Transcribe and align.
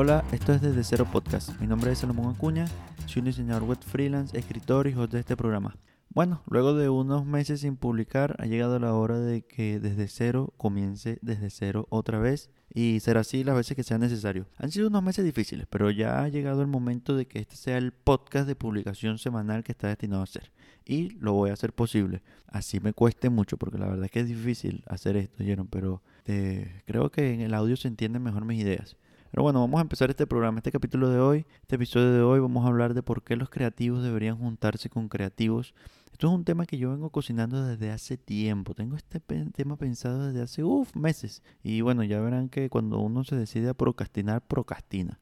Hola, 0.00 0.24
esto 0.30 0.52
es 0.52 0.60
Desde 0.62 0.84
Cero 0.84 1.08
Podcast. 1.10 1.60
Mi 1.60 1.66
nombre 1.66 1.90
es 1.90 1.98
Salomón 1.98 2.32
Acuña, 2.32 2.66
soy 3.06 3.18
un 3.18 3.24
diseñador 3.24 3.64
web 3.64 3.80
freelance, 3.80 4.38
escritor 4.38 4.86
y 4.86 4.94
host 4.94 5.12
de 5.12 5.18
este 5.18 5.36
programa. 5.36 5.76
Bueno, 6.10 6.40
luego 6.48 6.74
de 6.74 6.88
unos 6.88 7.26
meses 7.26 7.62
sin 7.62 7.76
publicar, 7.76 8.36
ha 8.38 8.46
llegado 8.46 8.78
la 8.78 8.94
hora 8.94 9.18
de 9.18 9.42
que 9.42 9.80
Desde 9.80 10.06
Cero 10.06 10.54
comience 10.56 11.18
desde 11.20 11.50
cero 11.50 11.88
otra 11.90 12.20
vez 12.20 12.48
y 12.72 13.00
será 13.00 13.22
así 13.22 13.42
las 13.42 13.56
veces 13.56 13.74
que 13.74 13.82
sea 13.82 13.98
necesario. 13.98 14.46
Han 14.58 14.70
sido 14.70 14.86
unos 14.86 15.02
meses 15.02 15.24
difíciles, 15.24 15.66
pero 15.68 15.90
ya 15.90 16.22
ha 16.22 16.28
llegado 16.28 16.62
el 16.62 16.68
momento 16.68 17.16
de 17.16 17.26
que 17.26 17.40
este 17.40 17.56
sea 17.56 17.76
el 17.76 17.90
podcast 17.90 18.46
de 18.46 18.54
publicación 18.54 19.18
semanal 19.18 19.64
que 19.64 19.72
está 19.72 19.88
destinado 19.88 20.22
a 20.22 20.26
ser. 20.26 20.52
Y 20.84 21.10
lo 21.18 21.32
voy 21.32 21.50
a 21.50 21.54
hacer 21.54 21.72
posible. 21.72 22.22
Así 22.46 22.78
me 22.78 22.92
cueste 22.92 23.30
mucho, 23.30 23.56
porque 23.56 23.78
la 23.78 23.88
verdad 23.88 24.04
es 24.04 24.12
que 24.12 24.20
es 24.20 24.28
difícil 24.28 24.84
hacer 24.86 25.16
esto, 25.16 25.42
Pero 25.68 26.02
eh, 26.24 26.82
creo 26.86 27.10
que 27.10 27.34
en 27.34 27.40
el 27.40 27.52
audio 27.52 27.76
se 27.76 27.88
entienden 27.88 28.22
mejor 28.22 28.44
mis 28.44 28.60
ideas. 28.60 28.96
Pero 29.30 29.42
bueno, 29.42 29.60
vamos 29.60 29.78
a 29.78 29.82
empezar 29.82 30.08
este 30.10 30.26
programa, 30.26 30.58
este 30.58 30.72
capítulo 30.72 31.10
de 31.10 31.20
hoy, 31.20 31.46
este 31.60 31.76
episodio 31.76 32.12
de 32.12 32.22
hoy, 32.22 32.40
vamos 32.40 32.64
a 32.64 32.68
hablar 32.68 32.94
de 32.94 33.02
por 33.02 33.22
qué 33.22 33.36
los 33.36 33.50
creativos 33.50 34.02
deberían 34.02 34.38
juntarse 34.38 34.88
con 34.88 35.08
creativos. 35.08 35.74
Esto 36.12 36.28
es 36.28 36.32
un 36.32 36.44
tema 36.44 36.66
que 36.66 36.78
yo 36.78 36.90
vengo 36.90 37.10
cocinando 37.10 37.62
desde 37.62 37.90
hace 37.90 38.16
tiempo. 38.16 38.74
Tengo 38.74 38.96
este 38.96 39.20
tema 39.20 39.76
pensado 39.76 40.26
desde 40.26 40.42
hace 40.42 40.64
uf, 40.64 40.94
meses. 40.96 41.42
Y 41.62 41.82
bueno, 41.82 42.02
ya 42.02 42.20
verán 42.20 42.48
que 42.48 42.70
cuando 42.70 42.98
uno 42.98 43.22
se 43.22 43.36
decide 43.36 43.68
a 43.68 43.74
procrastinar, 43.74 44.40
procrastina. 44.40 45.18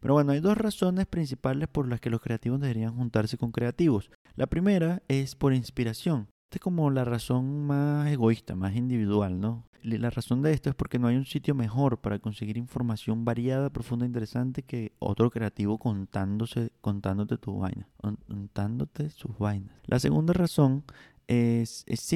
Pero 0.00 0.14
bueno, 0.14 0.32
hay 0.32 0.40
dos 0.40 0.56
razones 0.56 1.06
principales 1.06 1.68
por 1.68 1.88
las 1.88 2.00
que 2.00 2.10
los 2.10 2.20
creativos 2.20 2.60
deberían 2.60 2.94
juntarse 2.94 3.36
con 3.36 3.50
creativos. 3.50 4.10
La 4.36 4.46
primera 4.46 5.02
es 5.08 5.34
por 5.34 5.54
inspiración. 5.54 6.28
Esta 6.48 6.56
es 6.56 6.62
como 6.62 6.90
la 6.90 7.04
razón 7.04 7.66
más 7.66 8.10
egoísta, 8.10 8.56
más 8.56 8.74
individual, 8.74 9.38
¿no? 9.38 9.66
La 9.82 10.08
razón 10.08 10.40
de 10.40 10.54
esto 10.54 10.70
es 10.70 10.74
porque 10.74 10.98
no 10.98 11.06
hay 11.06 11.16
un 11.16 11.26
sitio 11.26 11.54
mejor 11.54 12.00
para 12.00 12.20
conseguir 12.20 12.56
información 12.56 13.26
variada, 13.26 13.68
profunda 13.68 14.06
e 14.06 14.08
interesante 14.08 14.62
que 14.62 14.92
otro 14.98 15.30
creativo 15.30 15.76
contándose, 15.76 16.70
contándote 16.80 17.36
tu 17.36 17.58
vaina, 17.58 17.86
contándote 17.98 19.10
sus 19.10 19.36
vainas. 19.36 19.74
La 19.84 19.98
segunda 19.98 20.32
razón 20.32 20.84
es, 21.26 21.84
es 21.86 22.10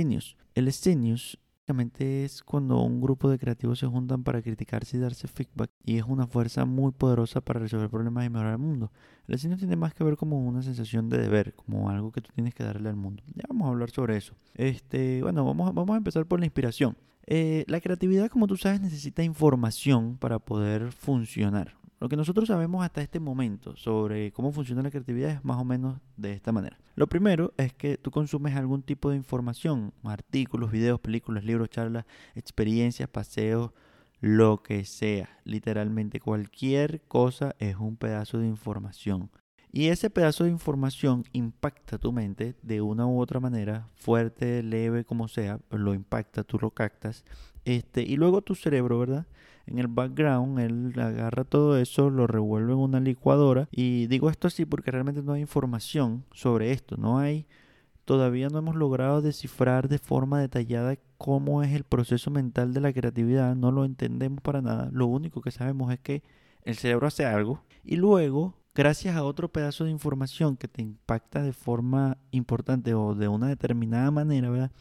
El 0.55 0.73
Senius 0.73 1.39
es 1.99 2.43
cuando 2.43 2.81
un 2.81 3.01
grupo 3.01 3.31
de 3.31 3.39
creativos 3.39 3.79
se 3.79 3.87
juntan 3.87 4.23
para 4.25 4.43
criticarse 4.43 4.97
y 4.97 5.01
darse 5.01 5.29
feedback 5.29 5.71
y 5.85 5.97
es 5.97 6.05
una 6.05 6.27
fuerza 6.27 6.65
muy 6.65 6.93
poderosa 6.93 7.41
para 7.41 7.61
resolver 7.61 7.89
problemas 7.89 8.27
y 8.27 8.31
mejorar 8.31 8.53
el 8.53 8.59
mundo. 8.59 8.93
El 9.29 9.39
cine 9.39 9.57
tiene 9.57 9.77
más 9.77 9.95
que 9.95 10.05
ver 10.05 10.17
como 10.17 10.45
una 10.47 10.63
sensación 10.63 11.09
de 11.09 11.19
deber, 11.19 11.55
como 11.55 11.91
algo 11.91 12.13
que 12.13 12.21
tú 12.21 12.31
tienes 12.35 12.55
que 12.55 12.65
darle 12.65 12.89
al 12.89 12.97
mundo. 12.97 13.23
Ya 13.35 13.45
vamos 13.49 13.67
a 13.67 13.71
hablar 13.71 13.91
sobre 13.91 14.17
eso. 14.17 14.35
Este, 14.55 15.23
bueno, 15.23 15.45
vamos, 15.45 15.75
vamos 15.75 15.95
a 15.95 15.99
empezar 15.99 16.27
por 16.27 16.41
la 16.41 16.47
inspiración. 16.47 16.97
Eh, 17.27 17.65
la 17.69 17.81
creatividad, 17.81 18.29
como 18.29 18.47
tú 18.47 18.57
sabes, 18.57 18.81
necesita 18.81 19.23
información 19.23 20.17
para 20.19 20.39
poder 20.39 20.93
funcionar. 20.93 21.82
Lo 22.03 22.09
que 22.09 22.17
nosotros 22.17 22.49
sabemos 22.49 22.85
hasta 22.85 23.01
este 23.01 23.21
momento 23.21 23.77
sobre 23.77 24.33
cómo 24.33 24.51
funciona 24.51 24.83
la 24.83 24.91
creatividad 24.91 25.31
es 25.31 25.45
más 25.45 25.57
o 25.59 25.65
menos 25.65 26.01
de 26.17 26.33
esta 26.33 26.51
manera. 26.51 26.77
Lo 26.97 27.07
primero 27.07 27.55
es 27.59 27.75
que 27.75 27.97
tú 27.97 28.11
consumes 28.11 28.57
algún 28.57 28.83
tipo 28.83 29.11
de 29.11 29.17
información, 29.17 29.95
artículos, 30.03 30.73
videos, 30.73 30.99
películas, 30.99 31.45
libros, 31.45 31.71
charlas, 31.71 32.05
experiencias, 32.35 33.09
paseos, 33.09 33.71
lo 34.21 34.65
que 34.65 34.85
sea. 34.85 35.39
Literalmente 35.45 36.19
cualquier 36.19 37.03
cosa 37.03 37.55
es 37.61 37.77
un 37.77 37.97
pedazo 37.97 38.39
de 38.39 38.49
información. 38.49 39.31
Y 39.71 39.87
ese 39.87 40.11
pedazo 40.11 40.43
de 40.43 40.51
información 40.51 41.23
impacta 41.31 41.99
tu 41.99 42.11
mente 42.11 42.57
de 42.63 42.81
una 42.81 43.07
u 43.07 43.21
otra 43.21 43.39
manera, 43.39 43.87
fuerte, 43.95 44.65
leve, 44.65 45.05
como 45.05 45.29
sea, 45.29 45.61
lo 45.71 45.95
impacta, 45.95 46.43
tú 46.43 46.59
lo 46.61 46.73
captas. 46.73 47.25
Este, 47.65 48.03
y 48.03 48.17
luego 48.17 48.43
tu 48.43 48.57
cerebro, 48.57 48.99
¿verdad? 48.99 49.29
En 49.67 49.79
el 49.79 49.87
background, 49.87 50.59
él 50.59 50.93
agarra 50.99 51.45
todo 51.45 51.77
eso, 51.79 52.11
lo 52.11 52.27
revuelve 52.27 52.73
en 52.73 52.79
una 52.79 53.01
licuadora. 53.01 53.69
Y 53.71 54.07
digo 54.07 54.31
esto 54.31 54.49
así 54.49 54.65
porque 54.65 54.91
realmente 54.91 55.23
no 55.23 55.33
hay 55.33 55.43
información 55.43 56.25
sobre 56.33 56.73
esto. 56.73 56.97
No 56.97 57.19
hay, 57.19 57.47
todavía 58.05 58.49
no 58.49 58.59
hemos 58.59 58.77
logrado 58.77 59.23
descifrar 59.23 59.89
de 59.89 59.99
forma 59.99 60.41
detallada 60.41 60.97
cómo 61.19 61.63
es 61.63 61.73
el 61.73 61.85
proceso 61.85 62.31
mental 62.31 62.75
de 62.75 62.81
la 62.81 62.93
creatividad, 62.93 63.55
no 63.55 63.71
lo 63.71 63.85
entendemos 63.85 64.41
para 64.41 64.61
nada. 64.61 64.91
Lo 64.93 65.07
único 65.07 65.41
que 65.41 65.53
sabemos 65.53 65.93
es 65.93 66.01
que 66.01 66.23
el 66.65 66.77
cerebro 66.77 67.07
hace 67.07 67.25
algo 67.25 67.63
y 67.85 67.97
luego, 67.97 68.55
gracias 68.75 69.17
a 69.17 69.25
otro 69.25 69.53
pedazo 69.53 69.85
de 69.85 69.91
información 69.91 70.57
que 70.57 70.69
te 70.69 70.83
impacta 70.83 71.43
de 71.43 71.53
forma 71.53 72.19
importante 72.31 72.95
o 72.95 73.15
de 73.15 73.29
una 73.29 73.49
determinada 73.49 74.11
manera, 74.11 74.51
¿verdad? 74.51 74.73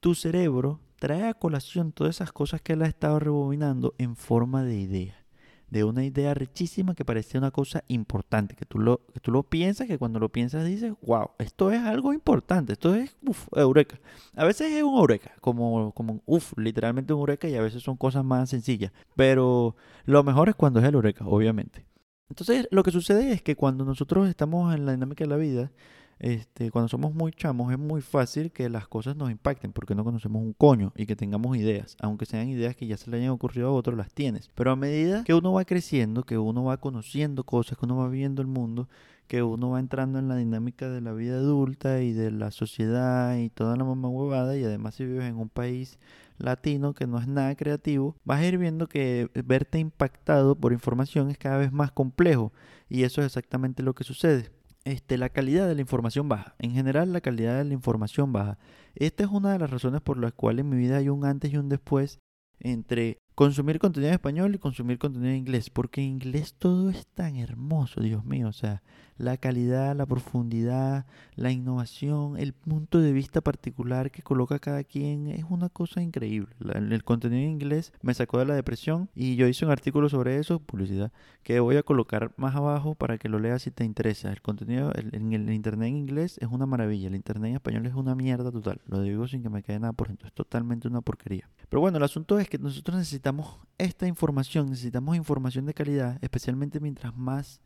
Tu 0.00 0.14
cerebro 0.14 0.80
trae 0.98 1.28
a 1.28 1.34
colación 1.34 1.92
todas 1.92 2.16
esas 2.16 2.32
cosas 2.32 2.60
que 2.60 2.74
él 2.74 2.82
ha 2.82 2.86
estado 2.86 3.18
rebobinando 3.18 3.94
en 3.98 4.16
forma 4.16 4.64
de 4.64 4.76
idea 4.76 5.26
de 5.70 5.84
una 5.84 6.04
idea 6.04 6.32
richísima 6.34 6.94
que 6.94 7.04
parecía 7.04 7.38
una 7.38 7.50
cosa 7.50 7.82
importante, 7.88 8.54
que 8.54 8.64
tú 8.64 8.78
lo, 8.78 9.00
que 9.12 9.20
tú 9.20 9.32
lo 9.32 9.42
piensas, 9.42 9.86
que 9.86 9.98
cuando 9.98 10.18
lo 10.18 10.28
piensas 10.28 10.64
dices, 10.64 10.92
wow, 11.02 11.30
esto 11.38 11.72
es 11.72 11.80
algo 11.80 12.12
importante, 12.12 12.74
esto 12.74 12.94
es, 12.94 13.16
uff, 13.26 13.48
eureka. 13.54 13.98
A 14.34 14.44
veces 14.44 14.72
es 14.72 14.82
un 14.82 14.96
eureka, 14.96 15.32
como, 15.40 15.92
como 15.92 16.22
uff, 16.26 16.52
literalmente 16.56 17.12
un 17.12 17.20
eureka 17.20 17.48
y 17.48 17.56
a 17.56 17.62
veces 17.62 17.82
son 17.82 17.96
cosas 17.96 18.24
más 18.24 18.50
sencillas, 18.50 18.92
pero 19.16 19.76
lo 20.04 20.22
mejor 20.22 20.48
es 20.48 20.54
cuando 20.54 20.80
es 20.80 20.86
el 20.86 20.94
eureka, 20.94 21.26
obviamente. 21.26 21.84
Entonces, 22.28 22.68
lo 22.70 22.82
que 22.82 22.90
sucede 22.90 23.32
es 23.32 23.42
que 23.42 23.56
cuando 23.56 23.84
nosotros 23.84 24.28
estamos 24.28 24.74
en 24.74 24.84
la 24.86 24.92
dinámica 24.92 25.24
de 25.24 25.30
la 25.30 25.36
vida, 25.36 25.70
este, 26.18 26.70
cuando 26.70 26.88
somos 26.88 27.14
muy 27.14 27.30
chamos 27.32 27.70
es 27.70 27.78
muy 27.78 28.00
fácil 28.00 28.50
que 28.50 28.70
las 28.70 28.88
cosas 28.88 29.16
nos 29.16 29.30
impacten 29.30 29.72
porque 29.72 29.94
no 29.94 30.02
conocemos 30.02 30.42
un 30.42 30.54
coño 30.54 30.92
y 30.96 31.04
que 31.04 31.14
tengamos 31.14 31.56
ideas, 31.56 31.96
aunque 32.00 32.24
sean 32.24 32.48
ideas 32.48 32.74
que 32.74 32.86
ya 32.86 32.96
se 32.96 33.10
le 33.10 33.18
hayan 33.18 33.30
ocurrido 33.30 33.68
a 33.68 33.72
otros, 33.72 33.96
las 33.96 34.12
tienes. 34.12 34.50
Pero 34.54 34.70
a 34.70 34.76
medida 34.76 35.24
que 35.24 35.34
uno 35.34 35.52
va 35.52 35.64
creciendo, 35.64 36.22
que 36.22 36.38
uno 36.38 36.64
va 36.64 36.78
conociendo 36.78 37.44
cosas, 37.44 37.76
que 37.78 37.84
uno 37.84 37.98
va 37.98 38.08
viendo 38.08 38.40
el 38.40 38.48
mundo, 38.48 38.88
que 39.26 39.42
uno 39.42 39.70
va 39.70 39.80
entrando 39.80 40.18
en 40.18 40.28
la 40.28 40.36
dinámica 40.36 40.88
de 40.88 41.02
la 41.02 41.12
vida 41.12 41.36
adulta 41.36 42.00
y 42.00 42.12
de 42.12 42.30
la 42.30 42.50
sociedad 42.50 43.36
y 43.36 43.50
toda 43.50 43.76
la 43.76 43.84
mamá 43.84 44.08
huevada 44.08 44.56
y 44.56 44.64
además 44.64 44.94
si 44.94 45.04
vives 45.04 45.24
en 45.24 45.36
un 45.36 45.48
país 45.48 45.98
latino 46.38 46.94
que 46.94 47.06
no 47.06 47.18
es 47.18 47.26
nada 47.26 47.54
creativo, 47.56 48.16
vas 48.24 48.40
a 48.40 48.46
ir 48.46 48.56
viendo 48.56 48.86
que 48.86 49.28
verte 49.44 49.78
impactado 49.78 50.54
por 50.54 50.72
información 50.72 51.30
es 51.30 51.38
cada 51.38 51.58
vez 51.58 51.72
más 51.72 51.90
complejo 51.90 52.52
y 52.88 53.02
eso 53.02 53.20
es 53.20 53.26
exactamente 53.26 53.82
lo 53.82 53.94
que 53.94 54.04
sucede 54.04 54.55
este, 54.86 55.18
la 55.18 55.30
calidad 55.30 55.66
de 55.66 55.74
la 55.74 55.80
información 55.80 56.28
baja. 56.28 56.54
En 56.60 56.70
general, 56.70 57.12
la 57.12 57.20
calidad 57.20 57.58
de 57.58 57.64
la 57.64 57.74
información 57.74 58.32
baja. 58.32 58.56
Esta 58.94 59.24
es 59.24 59.30
una 59.30 59.52
de 59.52 59.58
las 59.58 59.70
razones 59.70 60.00
por 60.00 60.16
las 60.16 60.32
cuales 60.32 60.64
en 60.64 60.70
mi 60.70 60.76
vida 60.76 60.98
hay 60.98 61.08
un 61.08 61.24
antes 61.24 61.52
y 61.52 61.56
un 61.56 61.68
después 61.68 62.20
entre 62.60 63.20
consumir 63.36 63.78
contenido 63.78 64.08
en 64.08 64.14
español 64.14 64.54
y 64.54 64.58
consumir 64.58 64.98
contenido 64.98 65.30
en 65.30 65.36
inglés, 65.36 65.68
porque 65.68 66.00
en 66.00 66.08
inglés 66.08 66.54
todo 66.58 66.88
es 66.88 67.06
tan 67.06 67.36
hermoso, 67.36 68.00
Dios 68.00 68.24
mío, 68.24 68.48
o 68.48 68.52
sea, 68.54 68.82
la 69.18 69.36
calidad, 69.36 69.94
la 69.94 70.06
profundidad, 70.06 71.04
la 71.34 71.50
innovación, 71.50 72.38
el 72.38 72.54
punto 72.54 72.98
de 72.98 73.12
vista 73.12 73.42
particular 73.42 74.10
que 74.10 74.22
coloca 74.22 74.58
cada 74.58 74.84
quien 74.84 75.26
es 75.28 75.44
una 75.50 75.68
cosa 75.68 76.00
increíble. 76.02 76.54
el 76.60 77.04
contenido 77.04 77.42
en 77.42 77.50
inglés 77.50 77.92
me 78.00 78.14
sacó 78.14 78.38
de 78.38 78.46
la 78.46 78.54
depresión 78.54 79.10
y 79.14 79.36
yo 79.36 79.46
hice 79.46 79.66
un 79.66 79.70
artículo 79.70 80.08
sobre 80.08 80.38
eso, 80.38 80.58
publicidad, 80.58 81.12
que 81.42 81.60
voy 81.60 81.76
a 81.76 81.82
colocar 81.82 82.32
más 82.38 82.56
abajo 82.56 82.94
para 82.94 83.18
que 83.18 83.28
lo 83.28 83.38
leas 83.38 83.62
si 83.62 83.70
te 83.70 83.84
interesa. 83.84 84.32
El 84.32 84.40
contenido 84.40 84.92
en 84.94 85.34
el, 85.34 85.50
internet 85.52 85.88
en 85.88 85.96
inglés 85.96 86.38
es 86.40 86.48
una 86.48 86.64
maravilla, 86.64 87.08
el 87.08 87.14
internet 87.14 87.50
en 87.50 87.56
español 87.56 87.84
es 87.84 87.94
una 87.94 88.14
mierda 88.14 88.50
total, 88.50 88.80
lo 88.86 89.02
digo 89.02 89.28
sin 89.28 89.42
que 89.42 89.50
me 89.50 89.62
quede 89.62 89.78
nada 89.78 89.92
por 89.92 90.08
dentro, 90.08 90.26
es 90.26 90.32
totalmente 90.32 90.88
una 90.88 91.02
porquería. 91.02 91.50
Pero 91.68 91.80
bueno, 91.80 91.98
el 91.98 92.04
asunto 92.04 92.38
es 92.38 92.48
que 92.48 92.58
nosotros 92.58 92.96
necesitamos 92.96 93.58
esta 93.78 94.06
información, 94.06 94.70
necesitamos 94.70 95.16
información 95.16 95.66
de 95.66 95.74
calidad, 95.74 96.18
especialmente 96.22 96.80
mientras 96.80 97.16
más 97.16 97.60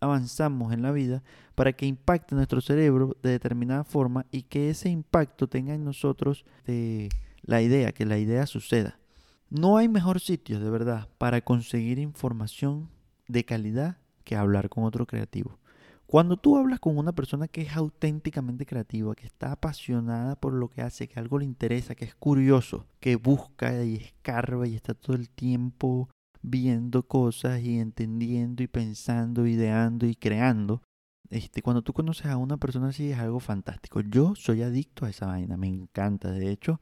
avanzamos 0.00 0.72
en 0.72 0.82
la 0.82 0.92
vida, 0.92 1.22
para 1.54 1.72
que 1.72 1.86
impacte 1.86 2.34
nuestro 2.34 2.60
cerebro 2.60 3.16
de 3.22 3.30
determinada 3.30 3.84
forma 3.84 4.26
y 4.30 4.42
que 4.42 4.70
ese 4.70 4.90
impacto 4.90 5.48
tenga 5.48 5.74
en 5.74 5.84
nosotros 5.84 6.44
de 6.66 7.08
la 7.42 7.62
idea, 7.62 7.92
que 7.92 8.04
la 8.04 8.18
idea 8.18 8.46
suceda. 8.46 8.98
No 9.48 9.76
hay 9.76 9.88
mejor 9.88 10.20
sitio, 10.20 10.60
de 10.60 10.70
verdad, 10.70 11.08
para 11.18 11.40
conseguir 11.40 11.98
información 11.98 12.90
de 13.28 13.44
calidad 13.44 13.96
que 14.24 14.36
hablar 14.36 14.68
con 14.68 14.84
otro 14.84 15.06
creativo. 15.06 15.58
Cuando 16.06 16.36
tú 16.36 16.56
hablas 16.56 16.78
con 16.78 16.98
una 16.98 17.12
persona 17.12 17.48
que 17.48 17.62
es 17.62 17.76
auténticamente 17.76 18.64
creativa, 18.64 19.14
que 19.14 19.26
está 19.26 19.52
apasionada 19.52 20.36
por 20.36 20.52
lo 20.52 20.68
que 20.68 20.82
hace, 20.82 21.08
que 21.08 21.18
algo 21.18 21.38
le 21.38 21.44
interesa, 21.44 21.96
que 21.96 22.04
es 22.04 22.14
curioso, 22.14 22.86
que 23.00 23.16
busca 23.16 23.82
y 23.84 23.96
escarba 23.96 24.68
y 24.68 24.76
está 24.76 24.94
todo 24.94 25.16
el 25.16 25.28
tiempo 25.28 26.08
viendo 26.42 27.02
cosas 27.02 27.60
y 27.60 27.80
entendiendo 27.80 28.62
y 28.62 28.68
pensando, 28.68 29.48
ideando 29.48 30.06
y 30.06 30.14
creando, 30.14 30.82
este, 31.30 31.62
cuando 31.62 31.82
tú 31.82 31.92
conoces 31.92 32.26
a 32.26 32.36
una 32.36 32.56
persona 32.56 32.88
así 32.88 33.10
es 33.10 33.18
algo 33.18 33.40
fantástico. 33.40 34.00
Yo 34.00 34.34
soy 34.36 34.62
adicto 34.62 35.06
a 35.06 35.10
esa 35.10 35.26
vaina, 35.26 35.56
me 35.56 35.68
encanta. 35.68 36.30
De 36.30 36.50
hecho, 36.50 36.80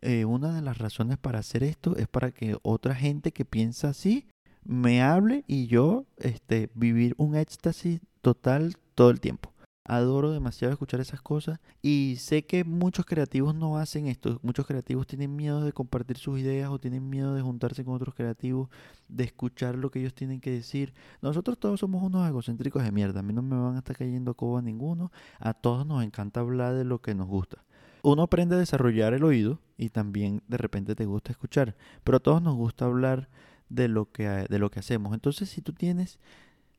eh, 0.00 0.24
una 0.24 0.54
de 0.54 0.62
las 0.62 0.78
razones 0.78 1.18
para 1.18 1.40
hacer 1.40 1.62
esto 1.62 1.96
es 1.96 2.08
para 2.08 2.32
que 2.32 2.56
otra 2.62 2.94
gente 2.94 3.32
que 3.32 3.44
piensa 3.44 3.90
así 3.90 4.28
me 4.64 5.02
hable 5.02 5.44
y 5.46 5.66
yo 5.66 6.06
este, 6.18 6.70
vivir 6.74 7.14
un 7.18 7.36
éxtasis 7.36 8.00
total 8.20 8.76
todo 8.94 9.10
el 9.10 9.20
tiempo. 9.20 9.52
adoro 9.84 10.30
demasiado 10.30 10.72
escuchar 10.72 11.00
esas 11.00 11.20
cosas 11.20 11.58
y 11.82 12.14
sé 12.18 12.46
que 12.46 12.62
muchos 12.62 13.04
creativos 13.04 13.54
no 13.54 13.78
hacen 13.78 14.06
esto, 14.06 14.38
muchos 14.42 14.66
creativos 14.66 15.08
tienen 15.08 15.34
miedo 15.34 15.64
de 15.64 15.72
compartir 15.72 16.18
sus 16.18 16.38
ideas 16.38 16.70
o 16.70 16.78
tienen 16.78 17.08
miedo 17.10 17.34
de 17.34 17.42
juntarse 17.42 17.84
con 17.84 17.94
otros 17.94 18.14
creativos, 18.14 18.68
de 19.08 19.24
escuchar 19.24 19.76
lo 19.76 19.90
que 19.90 19.98
ellos 19.98 20.14
tienen 20.14 20.40
que 20.40 20.52
decir. 20.52 20.94
Nosotros 21.20 21.58
todos 21.58 21.80
somos 21.80 22.02
unos 22.02 22.28
egocéntricos 22.28 22.84
de 22.84 22.92
mierda, 22.92 23.20
a 23.20 23.22
mí 23.24 23.32
no 23.32 23.42
me 23.42 23.56
van 23.56 23.74
a 23.74 23.78
estar 23.78 23.96
cayendo 23.96 24.30
a 24.30 24.34
coba 24.34 24.62
ninguno, 24.62 25.10
a 25.40 25.52
todos 25.52 25.84
nos 25.84 26.04
encanta 26.04 26.40
hablar 26.40 26.74
de 26.74 26.84
lo 26.84 27.00
que 27.00 27.14
nos 27.14 27.26
gusta. 27.26 27.64
Uno 28.04 28.22
aprende 28.22 28.56
a 28.56 28.58
desarrollar 28.58 29.14
el 29.14 29.22
oído 29.22 29.60
y 29.76 29.90
también 29.90 30.42
de 30.48 30.56
repente 30.56 30.96
te 30.96 31.06
gusta 31.06 31.30
escuchar, 31.30 31.76
pero 32.02 32.16
a 32.16 32.20
todos 32.20 32.42
nos 32.42 32.56
gusta 32.56 32.84
hablar 32.84 33.28
de 33.74 33.88
lo 33.88 34.10
que, 34.10 34.26
de 34.26 34.58
lo 34.58 34.70
que 34.70 34.80
hacemos. 34.80 35.14
Entonces, 35.14 35.48
si 35.48 35.62
tú 35.62 35.72
tienes 35.72 36.18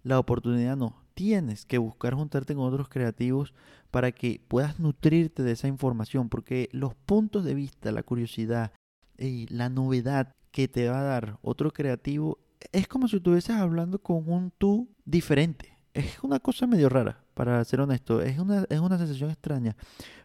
la 0.04 0.20
oportunidad, 0.20 0.76
no, 0.78 0.96
tienes 1.14 1.66
que 1.66 1.78
buscar 1.78 2.14
juntarte 2.14 2.56
con 2.56 2.66
otros 2.66 2.90
creativos 2.90 3.54
para 3.92 4.12
que 4.12 4.42
puedas 4.48 4.80
nutrirte 4.80 5.44
de 5.44 5.52
esa 5.54 5.68
información, 5.68 6.30
porque 6.30 6.70
los 6.72 6.94
puntos 6.96 7.44
de 7.44 7.54
vista, 7.54 7.92
la 7.92 8.04
curiosidad 8.04 8.72
y 9.18 9.48
la 9.48 9.70
novedad 9.70 10.34
que 10.52 10.68
te 10.68 10.90
va 10.90 11.00
a 11.00 11.04
dar 11.04 11.38
otro 11.42 11.72
creativo 11.72 12.40
es 12.72 12.88
como 12.88 13.08
si 13.08 13.18
estuvieses 13.18 13.56
hablando 13.56 14.00
con 14.00 14.30
un 14.30 14.52
tú 14.58 14.90
diferente. 15.06 15.78
Es 15.94 16.24
una 16.24 16.40
cosa 16.40 16.66
medio 16.66 16.90
rara, 16.90 17.24
para 17.34 17.64
ser 17.66 17.82
honesto. 17.82 18.22
Es 18.22 18.40
una, 18.40 18.66
es 18.70 18.80
una 18.80 18.98
sensación 18.98 19.30
extraña. 19.30 19.76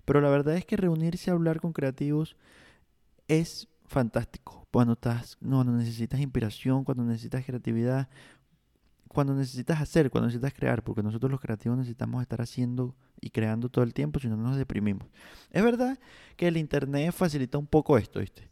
Pero 0.04 0.20
la 0.20 0.30
verdad 0.30 0.56
es 0.56 0.64
que 0.64 0.76
reunirse 0.76 1.30
a 1.30 1.34
hablar 1.34 1.60
con 1.60 1.72
creativos 1.72 2.36
es 3.26 3.68
fantástico. 3.88 4.66
Cuando, 4.70 4.92
estás, 4.92 5.36
cuando 5.36 5.72
necesitas 5.72 6.20
inspiración, 6.20 6.84
cuando 6.84 7.04
necesitas 7.04 7.44
creatividad, 7.44 8.08
cuando 9.08 9.34
necesitas 9.34 9.80
hacer, 9.80 10.10
cuando 10.10 10.28
necesitas 10.28 10.52
crear, 10.52 10.82
porque 10.82 11.02
nosotros 11.02 11.30
los 11.30 11.40
creativos 11.40 11.78
necesitamos 11.78 12.22
estar 12.22 12.40
haciendo 12.40 12.94
y 13.20 13.30
creando 13.30 13.68
todo 13.68 13.84
el 13.84 13.94
tiempo, 13.94 14.20
si 14.20 14.28
no 14.28 14.36
nos 14.36 14.56
deprimimos. 14.56 15.08
Es 15.50 15.64
verdad 15.64 15.98
que 16.36 16.48
el 16.48 16.56
Internet 16.56 17.12
facilita 17.12 17.58
un 17.58 17.66
poco 17.66 17.98
esto, 17.98 18.20
¿viste? 18.20 18.48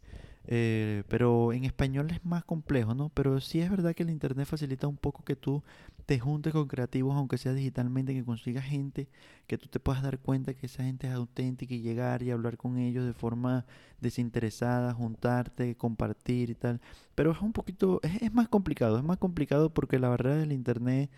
Eh, 0.47 1.03
pero 1.09 1.53
en 1.53 1.65
español 1.65 2.09
es 2.11 2.23
más 2.25 2.43
complejo, 2.43 2.95
¿no? 2.95 3.09
Pero 3.09 3.39
sí 3.39 3.59
es 3.59 3.69
verdad 3.69 3.93
que 3.93 4.03
el 4.03 4.09
Internet 4.09 4.47
facilita 4.47 4.87
un 4.87 4.97
poco 4.97 5.23
que 5.23 5.35
tú 5.35 5.63
te 6.07 6.19
juntes 6.19 6.53
con 6.53 6.67
creativos, 6.67 7.15
aunque 7.15 7.37
sea 7.37 7.53
digitalmente, 7.53 8.13
que 8.13 8.23
consigas 8.25 8.63
gente, 8.65 9.09
que 9.45 9.57
tú 9.57 9.67
te 9.67 9.79
puedas 9.79 10.01
dar 10.01 10.19
cuenta 10.19 10.53
que 10.53 10.67
esa 10.67 10.83
gente 10.83 11.07
es 11.07 11.13
auténtica 11.13 11.75
y 11.75 11.81
llegar 11.81 12.23
y 12.23 12.31
hablar 12.31 12.57
con 12.57 12.77
ellos 12.77 13.05
de 13.05 13.13
forma 13.13 13.65
desinteresada, 14.01 14.93
juntarte, 14.93 15.75
compartir 15.75 16.49
y 16.49 16.55
tal. 16.55 16.81
Pero 17.13 17.31
es 17.31 17.41
un 17.41 17.53
poquito, 17.53 17.99
es, 18.03 18.21
es 18.21 18.33
más 18.33 18.47
complicado, 18.47 18.97
es 18.97 19.03
más 19.03 19.17
complicado 19.17 19.73
porque 19.73 19.99
la 19.99 20.09
barrera 20.09 20.37
del 20.37 20.53
Internet 20.53 21.11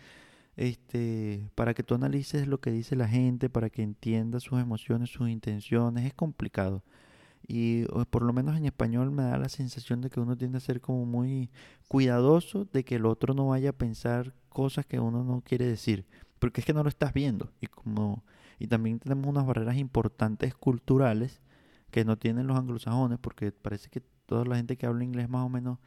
este, 0.56 1.48
para 1.54 1.72
que 1.74 1.82
tú 1.82 1.94
analices 1.94 2.48
lo 2.48 2.60
que 2.60 2.72
dice 2.72 2.96
la 2.96 3.08
gente, 3.08 3.48
para 3.48 3.70
que 3.70 3.82
entiendas 3.82 4.42
sus 4.42 4.60
emociones, 4.60 5.10
sus 5.10 5.28
intenciones, 5.30 6.04
es 6.04 6.14
complicado. 6.14 6.82
Y 7.46 7.84
por 8.10 8.22
lo 8.22 8.32
menos 8.32 8.56
en 8.56 8.66
español 8.66 9.10
me 9.10 9.22
da 9.22 9.38
la 9.38 9.48
sensación 9.48 10.00
de 10.00 10.10
que 10.10 10.20
uno 10.20 10.36
tiende 10.36 10.58
a 10.58 10.60
ser 10.60 10.80
como 10.80 11.06
muy 11.06 11.50
cuidadoso 11.88 12.66
de 12.72 12.84
que 12.84 12.96
el 12.96 13.06
otro 13.06 13.34
no 13.34 13.48
vaya 13.48 13.70
a 13.70 13.72
pensar 13.72 14.34
cosas 14.50 14.84
que 14.84 15.00
uno 15.00 15.24
no 15.24 15.40
quiere 15.40 15.66
decir, 15.66 16.04
porque 16.38 16.60
es 16.60 16.66
que 16.66 16.74
no 16.74 16.82
lo 16.82 16.90
estás 16.90 17.14
viendo. 17.14 17.50
Y 17.60 17.66
como 17.68 18.22
y 18.58 18.66
también 18.66 18.98
tenemos 18.98 19.26
unas 19.26 19.46
barreras 19.46 19.76
importantes 19.78 20.54
culturales 20.54 21.40
que 21.90 22.04
no 22.04 22.18
tienen 22.18 22.46
los 22.46 22.58
anglosajones, 22.58 23.18
porque 23.18 23.52
parece 23.52 23.88
que 23.88 24.02
toda 24.26 24.44
la 24.44 24.56
gente 24.56 24.76
que 24.76 24.86
habla 24.86 25.02
inglés 25.02 25.30
más 25.30 25.46
o 25.46 25.48
menos 25.48 25.78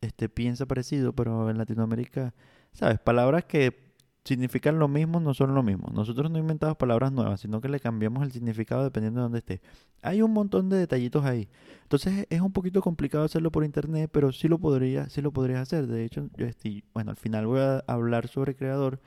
este 0.00 0.28
piensa 0.28 0.66
parecido, 0.66 1.14
pero 1.14 1.48
en 1.48 1.56
Latinoamérica, 1.56 2.34
sabes, 2.72 2.98
palabras 2.98 3.44
que 3.44 3.83
significan 4.24 4.78
lo 4.78 4.88
mismo, 4.88 5.20
no 5.20 5.34
son 5.34 5.54
lo 5.54 5.62
mismo. 5.62 5.88
Nosotros 5.92 6.30
no 6.30 6.38
inventamos 6.38 6.76
palabras 6.76 7.12
nuevas, 7.12 7.40
sino 7.40 7.60
que 7.60 7.68
le 7.68 7.78
cambiamos 7.78 8.22
el 8.22 8.32
significado 8.32 8.82
dependiendo 8.82 9.20
de 9.20 9.22
dónde 9.24 9.38
esté. 9.38 9.60
Hay 10.02 10.22
un 10.22 10.32
montón 10.32 10.70
de 10.70 10.78
detallitos 10.78 11.24
ahí. 11.24 11.48
Entonces 11.82 12.26
es 12.30 12.40
un 12.40 12.52
poquito 12.52 12.80
complicado 12.80 13.24
hacerlo 13.24 13.52
por 13.52 13.64
internet, 13.64 14.10
pero 14.12 14.32
sí 14.32 14.48
lo 14.48 14.58
podría, 14.58 15.08
sí 15.10 15.20
lo 15.20 15.30
podrías 15.32 15.60
hacer. 15.60 15.86
De 15.86 16.04
hecho, 16.04 16.28
yo 16.36 16.46
estoy, 16.46 16.84
bueno, 16.94 17.10
al 17.10 17.16
final 17.16 17.46
voy 17.46 17.60
a 17.60 17.84
hablar 17.86 18.28
sobre 18.28 18.56
creador, 18.56 19.00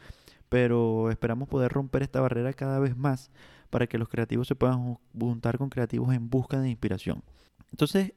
pero 0.50 1.10
esperamos 1.10 1.50
poder 1.50 1.72
romper 1.72 2.04
esta 2.04 2.22
barrera 2.22 2.54
cada 2.54 2.80
vez 2.80 2.96
más 2.96 3.32
para 3.72 3.88
que 3.88 3.98
los 3.98 4.10
creativos 4.10 4.48
se 4.48 4.56
puedan 4.56 4.98
juntar 5.20 5.58
con 5.58 5.70
creativos 5.70 6.14
en 6.14 6.30
busca 6.30 6.62
de 6.62 6.70
inspiración. 6.70 7.24
Entonces, 7.72 8.14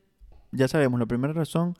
ya 0.52 0.68
sabemos, 0.68 1.00
la 1.00 1.06
primera 1.06 1.32
razón, 1.32 1.76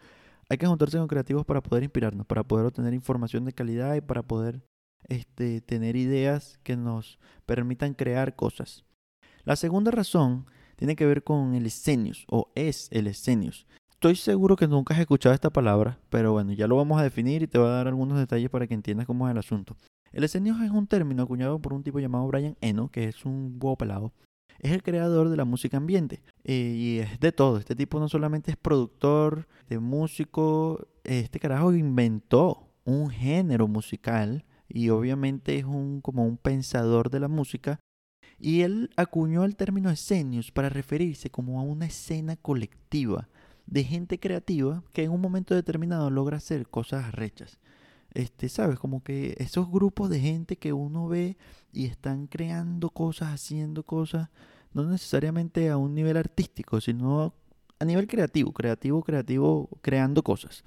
hay 0.49 0.59
que 0.59 0.67
juntarse 0.67 0.99
con 0.99 1.09
creativos 1.09 1.45
para 1.45 1.61
poder 1.61 1.85
inspirarnos, 1.85 2.27
para 2.27 2.43
poder 2.43 2.67
obtener 2.67 2.95
información 2.95 3.45
de 3.45 3.53
calidad 3.53 3.95
y 3.95 4.01
para 4.01 4.23
poder 4.23 4.63
este, 5.08 5.61
tener 5.61 5.97
ideas 5.97 6.58
que 6.62 6.76
nos 6.76 7.19
permitan 7.47 7.94
crear 7.94 8.37
cosas. 8.37 8.85
La 9.44 9.56
segunda 9.56 9.91
razón 9.91 10.47
tiene 10.76 10.97
que 10.97 11.06
ver 11.06 11.25
con 11.25 11.55
el 11.55 11.67
escenius 11.67 12.25
o 12.29 12.50
es 12.55 12.88
el 12.91 13.06
escenius. 13.06 13.67
Estoy 13.91 14.17
seguro 14.17 14.56
que 14.56 14.67
nunca 14.67 14.94
has 14.94 15.00
escuchado 15.00 15.35
esta 15.35 15.50
palabra, 15.50 15.99
pero 16.08 16.32
bueno, 16.32 16.52
ya 16.52 16.67
lo 16.67 16.76
vamos 16.76 16.99
a 16.99 17.02
definir 17.02 17.43
y 17.43 17.47
te 17.47 17.58
voy 17.58 17.69
a 17.69 17.73
dar 17.73 17.87
algunos 17.87 18.19
detalles 18.19 18.49
para 18.49 18.67
que 18.67 18.75
entiendas 18.75 19.06
cómo 19.06 19.29
es 19.29 19.32
el 19.32 19.38
asunto. 19.38 19.76
El 20.12 20.25
escenius 20.25 20.61
es 20.62 20.70
un 20.70 20.87
término 20.87 21.23
acuñado 21.23 21.58
por 21.61 21.75
un 21.75 21.82
tipo 21.82 22.00
llamado 22.00 22.26
Brian 22.26 22.56
Eno, 22.61 22.88
que 22.88 23.05
es 23.05 23.25
un 23.25 23.58
huevo 23.61 23.76
pelado. 23.76 24.12
Es 24.58 24.73
el 24.73 24.82
creador 24.82 25.29
de 25.29 25.37
la 25.37 25.44
música 25.44 25.76
ambiente 25.76 26.23
eh, 26.44 26.75
y 26.76 26.99
es 26.99 27.20
de 27.20 27.32
todo. 27.32 27.58
Este 27.58 27.76
tipo 27.76 28.00
no 28.00 28.08
solamente 28.08 28.50
es 28.50 28.56
productor, 28.56 29.47
de 29.69 29.79
músico, 29.79 30.88
este 31.05 31.38
carajo 31.38 31.73
inventó 31.73 32.69
un 32.85 33.11
género 33.11 33.69
musical 33.69 34.44
y 34.73 34.91
obviamente 34.91 35.59
es 35.59 35.65
un, 35.65 36.01
como 36.01 36.25
un 36.25 36.37
pensador 36.37 37.11
de 37.11 37.21
la 37.21 37.29
música. 37.29 37.81
Y 38.39 38.63
él 38.63 38.91
acuñó 38.97 39.45
el 39.45 39.57
término 39.57 39.91
escenius 39.91 40.51
para 40.51 40.71
referirse 40.71 41.31
como 41.31 41.61
a 41.61 41.63
una 41.63 41.87
escena 41.87 42.37
colectiva 42.37 43.29
de 43.67 43.85
gente 43.85 44.19
creativa 44.19 44.83
que 44.93 45.05
en 45.05 45.11
un 45.13 45.21
momento 45.21 45.55
determinado 45.55 46.11
logra 46.11 46.39
hacer 46.39 46.67
cosas 46.67 47.05
arrechas. 47.05 47.59
Este, 48.13 48.49
sabes, 48.49 48.79
como 48.79 49.03
que 49.03 49.37
esos 49.39 49.71
grupos 49.71 50.11
de 50.11 50.21
gente 50.21 50.57
que 50.57 50.73
uno 50.73 51.07
ve 51.07 51.37
y 51.73 51.87
están 51.87 52.27
creando 52.27 52.91
cosas, 52.91 53.29
haciendo 53.29 53.85
cosas, 53.85 54.31
no 54.73 54.85
necesariamente 54.85 55.69
a 55.69 55.77
un 55.77 55.95
nivel 55.95 56.17
artístico, 56.17 56.81
sino 56.81 57.35
a 57.79 57.85
nivel 57.85 58.07
creativo, 58.07 58.53
creativo, 58.53 59.03
creativo, 59.03 59.69
creando 59.81 60.23
cosas. 60.23 60.65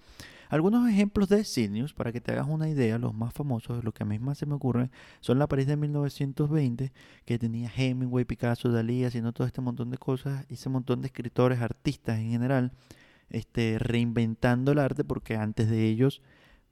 Algunos 0.53 0.87
ejemplos 0.87 1.29
de 1.29 1.43
Senius, 1.45 1.95
para 1.95 2.11
que 2.11 2.21
te 2.21 2.31
hagas 2.31 2.47
una 2.47 2.69
idea, 2.69 2.99
los 2.99 3.15
más 3.15 3.33
famosos, 3.33 3.83
los 3.83 3.91
que 3.91 4.03
a 4.03 4.05
mí 4.05 4.19
más 4.19 4.37
se 4.37 4.45
me 4.45 4.53
ocurren, 4.53 4.91
son 5.19 5.39
la 5.39 5.47
París 5.47 5.65
de 5.65 5.77
1920, 5.77 6.93
que 7.25 7.39
tenía 7.39 7.71
Hemingway, 7.75 8.23
Picasso, 8.23 8.69
Dalí, 8.69 9.03
haciendo 9.03 9.33
todo 9.33 9.47
este 9.47 9.61
montón 9.61 9.89
de 9.89 9.97
cosas, 9.97 10.45
y 10.49 10.53
ese 10.53 10.69
montón 10.69 11.01
de 11.01 11.07
escritores, 11.07 11.59
artistas 11.59 12.19
en 12.19 12.29
general, 12.29 12.71
este, 13.31 13.79
reinventando 13.79 14.73
el 14.73 14.77
arte, 14.77 15.03
porque 15.03 15.37
antes 15.37 15.71
de 15.71 15.87
ellos 15.87 16.21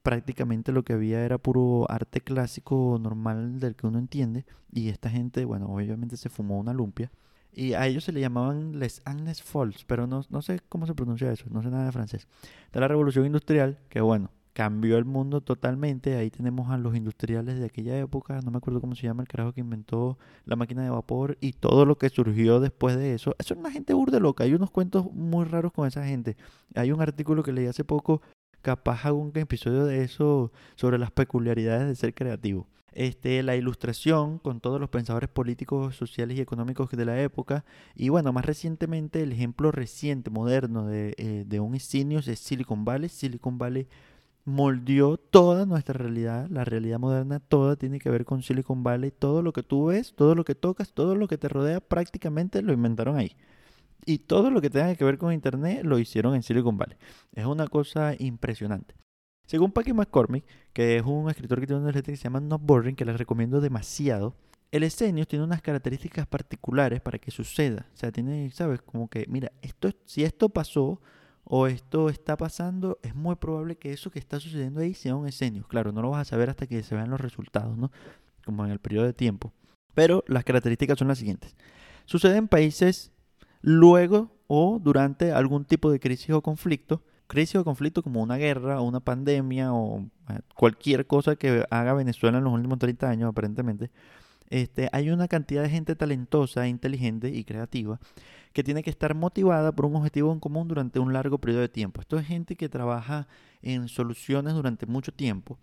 prácticamente 0.03 0.71
lo 0.71 0.83
que 0.83 0.93
había 0.93 1.25
era 1.25 1.39
puro 1.39 1.89
arte 1.89 2.21
clásico 2.21 2.99
normal 3.01 3.59
del 3.59 3.75
que 3.75 3.87
uno 3.87 3.97
entiende, 3.97 4.45
y 4.71 4.89
esta 4.89 5.09
gente, 5.09 5.43
bueno, 5.43 5.65
obviamente 5.65 6.17
se 6.17 6.29
fumó 6.29 6.59
una 6.59 6.73
lumpia. 6.73 7.09
Y 7.53 7.73
a 7.73 7.85
ellos 7.87 8.05
se 8.05 8.11
le 8.11 8.21
llamaban 8.21 8.79
les 8.79 9.01
Agnes 9.05 9.43
Folks, 9.43 9.83
pero 9.85 10.07
no, 10.07 10.23
no 10.29 10.41
sé 10.41 10.61
cómo 10.69 10.85
se 10.85 10.95
pronuncia 10.95 11.31
eso, 11.31 11.45
no 11.49 11.61
sé 11.61 11.69
nada 11.69 11.85
de 11.85 11.91
francés. 11.91 12.27
De 12.71 12.79
la 12.79 12.87
revolución 12.87 13.25
industrial, 13.25 13.79
que 13.89 13.99
bueno, 13.99 14.31
cambió 14.53 14.97
el 14.97 15.05
mundo 15.05 15.41
totalmente. 15.41 16.15
Ahí 16.15 16.29
tenemos 16.29 16.69
a 16.71 16.77
los 16.77 16.95
industriales 16.95 17.59
de 17.59 17.65
aquella 17.65 17.97
época, 17.99 18.39
no 18.41 18.51
me 18.51 18.57
acuerdo 18.57 18.81
cómo 18.81 18.95
se 18.95 19.03
llama 19.03 19.23
el 19.23 19.27
carajo 19.27 19.53
que 19.53 19.61
inventó 19.61 20.17
la 20.45 20.55
máquina 20.55 20.83
de 20.83 20.89
vapor 20.89 21.37
y 21.41 21.53
todo 21.53 21.85
lo 21.85 21.97
que 21.97 22.09
surgió 22.09 22.59
después 22.59 22.95
de 22.95 23.13
eso. 23.13 23.35
Eso 23.39 23.53
es 23.53 23.59
una 23.59 23.71
gente 23.71 23.93
burde 23.93 24.19
loca. 24.19 24.43
Hay 24.43 24.53
unos 24.53 24.71
cuentos 24.71 25.11
muy 25.13 25.45
raros 25.45 25.71
con 25.73 25.87
esa 25.87 26.05
gente. 26.05 26.37
Hay 26.75 26.91
un 26.91 27.01
artículo 27.01 27.43
que 27.43 27.53
leí 27.53 27.67
hace 27.67 27.83
poco, 27.83 28.21
capaz 28.61 29.11
un 29.11 29.31
episodio 29.35 29.85
de 29.85 30.03
eso 30.03 30.51
sobre 30.75 30.97
las 30.97 31.11
peculiaridades 31.11 31.87
de 31.87 31.95
ser 31.95 32.13
creativo 32.13 32.67
este, 32.93 33.41
la 33.43 33.55
ilustración 33.55 34.37
con 34.39 34.59
todos 34.59 34.79
los 34.79 34.89
pensadores 34.89 35.29
políticos, 35.29 35.95
sociales 35.95 36.37
y 36.37 36.41
económicos 36.41 36.89
de 36.91 37.05
la 37.05 37.21
época. 37.21 37.63
Y 37.95 38.09
bueno, 38.09 38.33
más 38.33 38.45
recientemente, 38.45 39.23
el 39.23 39.31
ejemplo 39.31 39.71
reciente, 39.71 40.29
moderno 40.29 40.85
de, 40.85 41.15
eh, 41.17 41.59
un 41.59 41.79
Sinius 41.79 42.27
es 42.27 42.39
Silicon 42.39 42.83
Valley. 42.85 43.09
Silicon 43.09 43.57
Valley 43.57 43.87
moldeó 44.43 45.17
toda 45.17 45.65
nuestra 45.65 45.93
realidad, 45.93 46.47
la 46.49 46.65
realidad 46.65 46.99
moderna, 46.99 47.39
toda 47.39 47.75
tiene 47.75 47.99
que 47.99 48.09
ver 48.09 48.25
con 48.25 48.43
Silicon 48.43 48.83
Valley. 48.83 49.11
Todo 49.11 49.41
lo 49.41 49.53
que 49.53 49.63
tú 49.63 49.85
ves, 49.85 50.13
todo 50.15 50.35
lo 50.35 50.43
que 50.43 50.55
tocas, 50.55 50.93
todo 50.93 51.15
lo 51.15 51.27
que 51.27 51.37
te 51.37 51.47
rodea, 51.49 51.79
prácticamente 51.79 52.61
lo 52.61 52.73
inventaron 52.73 53.17
ahí. 53.17 53.35
Y 54.05 54.19
todo 54.19 54.49
lo 54.49 54.61
que 54.61 54.69
tenga 54.69 54.95
que 54.95 55.05
ver 55.05 55.17
con 55.17 55.31
Internet 55.31 55.83
lo 55.83 55.99
hicieron 55.99 56.35
en 56.35 56.43
Silicon 56.43 56.77
Valley. 56.77 56.97
Es 57.33 57.45
una 57.45 57.67
cosa 57.67 58.15
impresionante. 58.17 58.95
Según 59.45 59.71
Packy 59.71 59.93
McCormick, 59.93 60.45
que 60.73 60.97
es 60.97 61.03
un 61.03 61.29
escritor 61.29 61.59
que 61.59 61.67
tiene 61.67 61.81
una 61.81 61.91
letra 61.91 62.11
que 62.11 62.17
se 62.17 62.23
llama 62.23 62.39
Not 62.39 62.61
Boring, 62.63 62.95
que 62.95 63.05
les 63.05 63.17
recomiendo 63.17 63.59
demasiado, 63.59 64.35
el 64.71 64.83
escenio 64.83 65.27
tiene 65.27 65.43
unas 65.43 65.61
características 65.61 66.25
particulares 66.25 67.01
para 67.01 67.19
que 67.19 67.29
suceda. 67.31 67.87
O 67.93 67.97
sea, 67.97 68.11
tiene, 68.11 68.49
¿sabes? 68.51 68.81
Como 68.81 69.09
que, 69.09 69.25
mira, 69.27 69.51
esto, 69.61 69.89
si 70.05 70.23
esto 70.23 70.49
pasó 70.49 71.01
o 71.43 71.67
esto 71.67 72.07
está 72.09 72.37
pasando, 72.37 72.97
es 73.03 73.13
muy 73.13 73.35
probable 73.35 73.75
que 73.75 73.91
eso 73.91 74.09
que 74.09 74.19
está 74.19 74.39
sucediendo 74.39 74.79
ahí 74.79 74.93
sea 74.93 75.15
un 75.15 75.27
escenio. 75.27 75.65
Claro, 75.67 75.91
no 75.91 76.01
lo 76.01 76.11
vas 76.11 76.21
a 76.21 76.29
saber 76.29 76.49
hasta 76.49 76.67
que 76.67 76.83
se 76.83 76.95
vean 76.95 77.09
los 77.09 77.19
resultados, 77.19 77.77
¿no? 77.77 77.91
Como 78.45 78.63
en 78.65 78.71
el 78.71 78.79
periodo 78.79 79.05
de 79.05 79.13
tiempo. 79.13 79.51
Pero 79.93 80.23
las 80.27 80.45
características 80.45 80.97
son 80.97 81.09
las 81.09 81.17
siguientes. 81.17 81.55
Sucede 82.05 82.37
en 82.37 82.47
países 82.47 83.11
luego 83.61 84.31
o 84.47 84.79
durante 84.81 85.33
algún 85.33 85.65
tipo 85.65 85.91
de 85.91 85.99
crisis 85.99 86.29
o 86.31 86.41
conflicto. 86.41 87.03
Crisis 87.31 87.55
o 87.55 87.63
conflicto 87.63 88.03
como 88.03 88.21
una 88.21 88.35
guerra 88.35 88.81
o 88.81 88.83
una 88.83 88.99
pandemia 88.99 89.71
o 89.71 90.01
eh, 90.27 90.39
cualquier 90.53 91.07
cosa 91.07 91.37
que 91.37 91.63
haga 91.69 91.93
Venezuela 91.93 92.39
en 92.39 92.43
los 92.43 92.51
últimos 92.51 92.77
30 92.77 93.09
años 93.09 93.29
aparentemente. 93.29 93.89
Este, 94.49 94.89
hay 94.91 95.11
una 95.11 95.29
cantidad 95.29 95.63
de 95.63 95.69
gente 95.69 95.95
talentosa, 95.95 96.67
inteligente 96.67 97.29
y 97.29 97.45
creativa 97.45 98.01
que 98.51 98.65
tiene 98.65 98.83
que 98.83 98.89
estar 98.89 99.15
motivada 99.15 99.71
por 99.71 99.85
un 99.85 99.95
objetivo 99.95 100.33
en 100.33 100.41
común 100.41 100.67
durante 100.67 100.99
un 100.99 101.13
largo 101.13 101.37
periodo 101.37 101.61
de 101.61 101.69
tiempo. 101.69 102.01
Esto 102.01 102.19
es 102.19 102.27
gente 102.27 102.57
que 102.57 102.67
trabaja 102.67 103.29
en 103.61 103.87
soluciones 103.87 104.53
durante 104.53 104.85
mucho 104.85 105.13
tiempo 105.13 105.57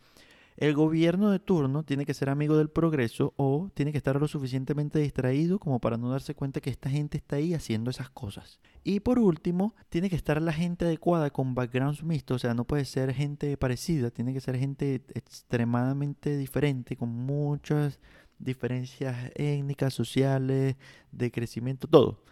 el 0.58 0.74
gobierno 0.74 1.30
de 1.30 1.38
turno 1.38 1.84
tiene 1.84 2.04
que 2.04 2.14
ser 2.14 2.28
amigo 2.28 2.56
del 2.56 2.68
progreso 2.68 3.32
o 3.36 3.70
tiene 3.74 3.92
que 3.92 3.98
estar 3.98 4.20
lo 4.20 4.26
suficientemente 4.26 4.98
distraído 4.98 5.60
como 5.60 5.78
para 5.78 5.96
no 5.96 6.10
darse 6.10 6.34
cuenta 6.34 6.60
que 6.60 6.68
esta 6.68 6.90
gente 6.90 7.16
está 7.16 7.36
ahí 7.36 7.54
haciendo 7.54 7.90
esas 7.90 8.10
cosas. 8.10 8.58
Y 8.82 8.98
por 8.98 9.20
último, 9.20 9.76
tiene 9.88 10.10
que 10.10 10.16
estar 10.16 10.42
la 10.42 10.52
gente 10.52 10.84
adecuada 10.84 11.30
con 11.30 11.54
backgrounds 11.54 12.02
mixtos, 12.02 12.34
o 12.34 12.38
sea, 12.40 12.54
no 12.54 12.64
puede 12.64 12.84
ser 12.86 13.14
gente 13.14 13.56
parecida, 13.56 14.10
tiene 14.10 14.34
que 14.34 14.40
ser 14.40 14.58
gente 14.58 14.96
extremadamente 15.14 16.36
diferente, 16.36 16.96
con 16.96 17.10
muchas 17.10 18.00
diferencias 18.40 19.30
étnicas, 19.36 19.94
sociales, 19.94 20.74
de 21.12 21.30
crecimiento, 21.30 21.86
todo. 21.86 22.24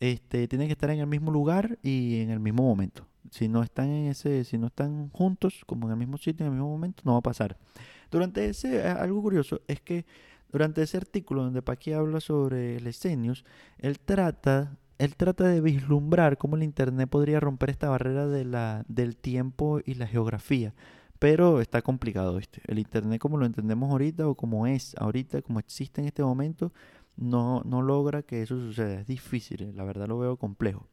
Este, 0.00 0.48
tienen 0.48 0.68
que 0.68 0.72
estar 0.72 0.90
en 0.90 1.00
el 1.00 1.06
mismo 1.06 1.30
lugar 1.30 1.78
y 1.82 2.20
en 2.20 2.28
el 2.28 2.40
mismo 2.40 2.62
momento. 2.62 3.09
Si 3.30 3.48
no 3.48 3.62
están 3.62 3.88
en 3.88 4.06
ese, 4.06 4.44
si 4.44 4.58
no 4.58 4.68
están 4.68 5.10
juntos, 5.10 5.62
como 5.66 5.86
en 5.86 5.92
el 5.92 5.98
mismo 5.98 6.16
sitio, 6.16 6.44
en 6.44 6.52
el 6.52 6.58
mismo 6.58 6.70
momento, 6.70 7.02
no 7.04 7.12
va 7.12 7.18
a 7.18 7.22
pasar. 7.22 7.56
Durante 8.10 8.48
ese, 8.48 8.78
eh, 8.78 8.88
algo 8.88 9.22
curioso 9.22 9.60
es 9.68 9.80
que 9.80 10.04
durante 10.50 10.82
ese 10.82 10.96
artículo 10.96 11.44
donde 11.44 11.62
Paqui 11.62 11.92
habla 11.92 12.20
sobre 12.20 12.80
Lesenius, 12.80 13.44
él 13.78 14.00
trata, 14.00 14.76
él 14.98 15.14
trata 15.16 15.44
de 15.44 15.60
vislumbrar 15.60 16.38
cómo 16.38 16.56
el 16.56 16.62
internet 16.62 17.08
podría 17.08 17.40
romper 17.40 17.70
esta 17.70 17.88
barrera 17.88 18.26
de 18.26 18.44
la, 18.44 18.84
del 18.88 19.16
tiempo 19.16 19.80
y 19.84 19.94
la 19.94 20.06
geografía. 20.06 20.74
Pero 21.20 21.60
está 21.60 21.82
complicado, 21.82 22.36
¿viste? 22.36 22.62
El 22.66 22.78
internet 22.78 23.20
como 23.20 23.36
lo 23.36 23.46
entendemos 23.46 23.90
ahorita 23.90 24.26
o 24.26 24.34
como 24.34 24.66
es 24.66 24.96
ahorita, 24.98 25.42
como 25.42 25.60
existe 25.60 26.00
en 26.00 26.06
este 26.06 26.22
momento, 26.22 26.72
no, 27.16 27.62
no 27.64 27.82
logra 27.82 28.22
que 28.22 28.42
eso 28.42 28.56
suceda. 28.56 29.00
Es 29.00 29.06
difícil, 29.06 29.76
la 29.76 29.84
verdad 29.84 30.08
lo 30.08 30.18
veo 30.18 30.36
complejo. 30.36 30.88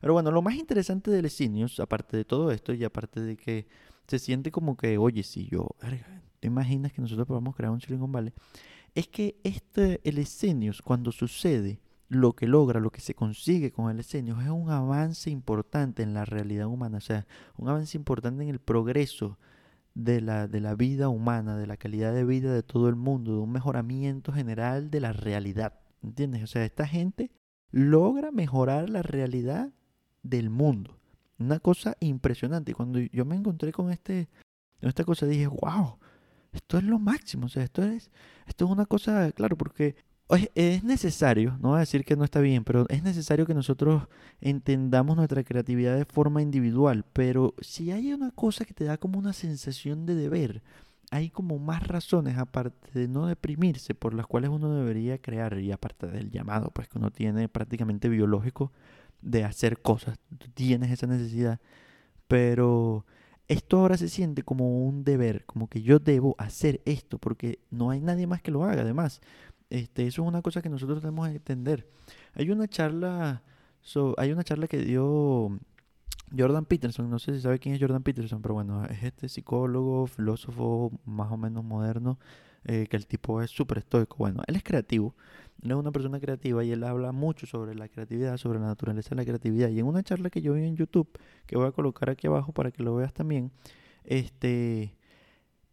Pero 0.00 0.14
bueno, 0.14 0.30
lo 0.30 0.42
más 0.42 0.54
interesante 0.54 1.10
de 1.10 1.22
Lesinius, 1.22 1.78
aparte 1.80 2.16
de 2.16 2.24
todo 2.24 2.50
esto 2.50 2.72
y 2.72 2.84
aparte 2.84 3.20
de 3.20 3.36
que 3.36 3.66
se 4.06 4.18
siente 4.18 4.50
como 4.50 4.76
que, 4.76 4.98
oye, 4.98 5.22
si 5.22 5.46
yo, 5.46 5.68
¿te 6.40 6.46
imaginas 6.46 6.92
que 6.92 7.02
nosotros 7.02 7.26
podamos 7.26 7.54
crear 7.54 7.70
un 7.70 7.80
Silicon 7.80 8.10
Valley? 8.10 8.32
Es 8.94 9.06
que 9.08 9.38
este, 9.44 10.00
el 10.04 10.24
cuando 10.82 11.12
sucede, 11.12 11.80
lo 12.08 12.32
que 12.32 12.48
logra, 12.48 12.80
lo 12.80 12.90
que 12.90 13.00
se 13.00 13.14
consigue 13.14 13.70
con 13.70 13.88
el 13.88 14.00
Esenius 14.00 14.42
es 14.42 14.50
un 14.50 14.70
avance 14.70 15.30
importante 15.30 16.02
en 16.02 16.12
la 16.12 16.24
realidad 16.24 16.66
humana, 16.66 16.98
o 16.98 17.00
sea, 17.00 17.26
un 17.56 17.68
avance 17.68 17.96
importante 17.96 18.42
en 18.42 18.48
el 18.48 18.58
progreso 18.58 19.38
de 19.94 20.20
la, 20.20 20.48
de 20.48 20.60
la 20.60 20.74
vida 20.74 21.08
humana, 21.08 21.56
de 21.56 21.68
la 21.68 21.76
calidad 21.76 22.12
de 22.12 22.24
vida 22.24 22.52
de 22.52 22.64
todo 22.64 22.88
el 22.88 22.96
mundo, 22.96 23.34
de 23.34 23.38
un 23.38 23.52
mejoramiento 23.52 24.32
general 24.32 24.90
de 24.90 25.00
la 25.00 25.12
realidad. 25.12 25.74
¿Entiendes? 26.02 26.42
O 26.42 26.46
sea, 26.46 26.64
esta 26.64 26.86
gente 26.86 27.30
logra 27.70 28.32
mejorar 28.32 28.90
la 28.90 29.02
realidad 29.02 29.72
del 30.22 30.50
mundo. 30.50 30.96
Una 31.38 31.58
cosa 31.58 31.96
impresionante. 32.00 32.74
Cuando 32.74 32.98
yo 32.98 33.24
me 33.24 33.36
encontré 33.36 33.72
con 33.72 33.90
este, 33.90 34.28
esta 34.80 35.04
cosa, 35.04 35.26
dije, 35.26 35.46
wow, 35.46 35.98
esto 36.52 36.78
es 36.78 36.84
lo 36.84 36.98
máximo. 36.98 37.46
O 37.46 37.48
sea, 37.48 37.62
esto 37.62 37.82
es, 37.82 38.10
esto 38.46 38.64
es 38.66 38.70
una 38.70 38.86
cosa, 38.86 39.32
claro, 39.32 39.56
porque 39.56 39.96
es 40.54 40.84
necesario, 40.84 41.56
no 41.60 41.70
voy 41.70 41.78
a 41.78 41.80
decir 41.80 42.04
que 42.04 42.16
no 42.16 42.24
está 42.24 42.40
bien, 42.40 42.64
pero 42.64 42.86
es 42.88 43.02
necesario 43.02 43.46
que 43.46 43.54
nosotros 43.54 44.04
entendamos 44.40 45.16
nuestra 45.16 45.42
creatividad 45.42 45.96
de 45.96 46.04
forma 46.04 46.42
individual. 46.42 47.04
Pero 47.12 47.54
si 47.60 47.90
hay 47.90 48.12
una 48.12 48.30
cosa 48.30 48.64
que 48.64 48.74
te 48.74 48.84
da 48.84 48.98
como 48.98 49.18
una 49.18 49.32
sensación 49.32 50.06
de 50.06 50.14
deber, 50.14 50.62
hay 51.10 51.30
como 51.30 51.58
más 51.58 51.86
razones, 51.86 52.38
aparte 52.38 52.98
de 52.98 53.08
no 53.08 53.26
deprimirse, 53.26 53.94
por 53.94 54.14
las 54.14 54.26
cuales 54.26 54.50
uno 54.50 54.72
debería 54.74 55.18
crear, 55.18 55.58
y 55.58 55.72
aparte 55.72 56.06
del 56.06 56.30
llamado, 56.30 56.70
pues 56.70 56.88
que 56.88 56.98
uno 56.98 57.10
tiene 57.10 57.48
prácticamente 57.48 58.08
biológico 58.08 58.70
de 59.22 59.44
hacer 59.44 59.80
cosas, 59.80 60.18
tú 60.38 60.48
tienes 60.54 60.90
esa 60.90 61.06
necesidad, 61.06 61.60
pero 62.28 63.04
esto 63.48 63.78
ahora 63.78 63.96
se 63.96 64.08
siente 64.08 64.42
como 64.44 64.84
un 64.86 65.02
deber, 65.02 65.44
como 65.44 65.68
que 65.68 65.82
yo 65.82 65.98
debo 65.98 66.36
hacer 66.38 66.80
esto, 66.84 67.18
porque 67.18 67.58
no 67.70 67.90
hay 67.90 68.00
nadie 68.00 68.26
más 68.26 68.42
que 68.42 68.52
lo 68.52 68.64
haga, 68.64 68.82
además. 68.82 69.20
Este, 69.70 70.06
eso 70.06 70.22
es 70.22 70.28
una 70.28 70.40
cosa 70.42 70.62
que 70.62 70.68
nosotros 70.68 71.02
debemos 71.02 71.28
entender. 71.28 71.88
Hay 72.34 72.50
una 72.50 72.68
charla, 72.68 73.42
hay 74.18 74.32
una 74.32 74.44
charla 74.44 74.68
que 74.68 74.78
dio 74.78 75.58
Jordan 76.36 76.64
Peterson, 76.64 77.10
no 77.10 77.18
sé 77.18 77.34
si 77.34 77.40
sabe 77.40 77.58
quién 77.58 77.74
es 77.74 77.80
Jordan 77.80 78.02
Peterson, 78.02 78.40
pero 78.40 78.54
bueno, 78.54 78.84
es 78.86 79.02
este 79.02 79.28
psicólogo, 79.28 80.06
filósofo 80.06 80.92
más 81.04 81.32
o 81.32 81.36
menos 81.36 81.64
moderno, 81.64 82.18
eh, 82.64 82.86
que 82.88 82.96
el 82.96 83.06
tipo 83.06 83.42
es 83.42 83.50
súper 83.50 83.78
estoico. 83.78 84.16
Bueno, 84.18 84.42
él 84.46 84.56
es 84.56 84.62
creativo, 84.62 85.14
él 85.62 85.70
es 85.70 85.76
una 85.76 85.92
persona 85.92 86.20
creativa 86.20 86.64
y 86.64 86.72
él 86.72 86.84
habla 86.84 87.12
mucho 87.12 87.46
sobre 87.46 87.74
la 87.74 87.88
creatividad, 87.88 88.36
sobre 88.38 88.58
la 88.58 88.66
naturaleza 88.66 89.10
de 89.10 89.16
la 89.16 89.24
creatividad. 89.24 89.68
Y 89.68 89.78
en 89.78 89.86
una 89.86 90.02
charla 90.02 90.30
que 90.30 90.40
yo 90.40 90.54
vi 90.54 90.64
en 90.64 90.76
YouTube, 90.76 91.08
que 91.46 91.56
voy 91.56 91.66
a 91.66 91.72
colocar 91.72 92.08
aquí 92.08 92.26
abajo 92.26 92.52
para 92.52 92.70
que 92.70 92.82
lo 92.82 92.94
veas 92.94 93.12
también, 93.12 93.52
este, 94.04 94.94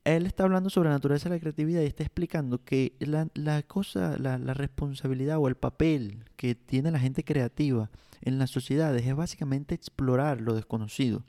él 0.04 0.26
está 0.26 0.44
hablando 0.44 0.70
sobre 0.70 0.90
la 0.90 0.96
naturaleza 0.96 1.30
de 1.30 1.36
la 1.36 1.40
creatividad 1.40 1.82
y 1.82 1.86
está 1.86 2.04
explicando 2.04 2.64
que 2.64 2.96
la, 3.00 3.30
la 3.34 3.64
cosa, 3.64 4.18
la, 4.18 4.38
la, 4.38 4.54
responsabilidad 4.54 5.38
o 5.38 5.48
el 5.48 5.56
papel 5.56 6.26
que 6.36 6.56
tiene 6.56 6.92
la 6.92 7.00
gente 7.00 7.24
creativa 7.24 7.90
en 8.22 8.40
las 8.40 8.50
sociedades 8.50 9.06
es 9.06 9.16
básicamente 9.16 9.74
explorar 9.74 10.42
lo 10.42 10.54
desconocido. 10.54 11.24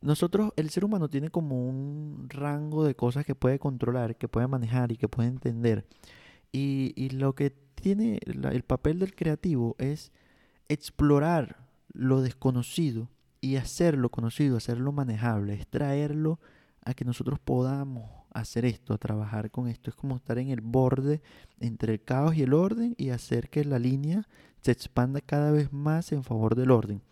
Nosotros, 0.00 0.52
el 0.56 0.70
ser 0.70 0.84
humano 0.84 1.08
tiene 1.08 1.30
como 1.30 1.68
un 1.68 2.26
rango 2.28 2.84
de 2.84 2.94
cosas 2.94 3.24
que 3.24 3.34
puede 3.34 3.58
controlar, 3.58 4.16
que 4.16 4.28
puede 4.28 4.46
manejar 4.46 4.92
y 4.92 4.96
que 4.96 5.08
puede 5.08 5.28
entender. 5.28 5.86
Y, 6.52 6.92
y 6.96 7.10
lo 7.10 7.34
que 7.34 7.67
tiene 7.80 8.20
el 8.24 8.62
papel 8.62 8.98
del 8.98 9.14
creativo 9.14 9.76
es 9.78 10.12
explorar 10.68 11.68
lo 11.92 12.20
desconocido 12.20 13.08
y 13.40 13.56
hacerlo 13.56 14.10
conocido, 14.10 14.56
hacerlo 14.56 14.92
manejable, 14.92 15.54
extraerlo 15.54 16.38
a 16.84 16.94
que 16.94 17.04
nosotros 17.04 17.38
podamos 17.38 18.10
hacer 18.32 18.64
esto, 18.64 18.94
a 18.94 18.98
trabajar 18.98 19.50
con 19.50 19.68
esto. 19.68 19.90
Es 19.90 19.96
como 19.96 20.16
estar 20.16 20.38
en 20.38 20.50
el 20.50 20.60
borde 20.60 21.20
entre 21.60 21.94
el 21.94 22.02
caos 22.02 22.36
y 22.36 22.42
el 22.42 22.54
orden 22.54 22.94
y 22.98 23.10
hacer 23.10 23.48
que 23.48 23.64
la 23.64 23.78
línea 23.78 24.26
se 24.60 24.72
expanda 24.72 25.20
cada 25.20 25.50
vez 25.50 25.72
más 25.72 26.12
en 26.12 26.24
favor 26.24 26.54
del 26.54 26.70
orden. 26.70 27.02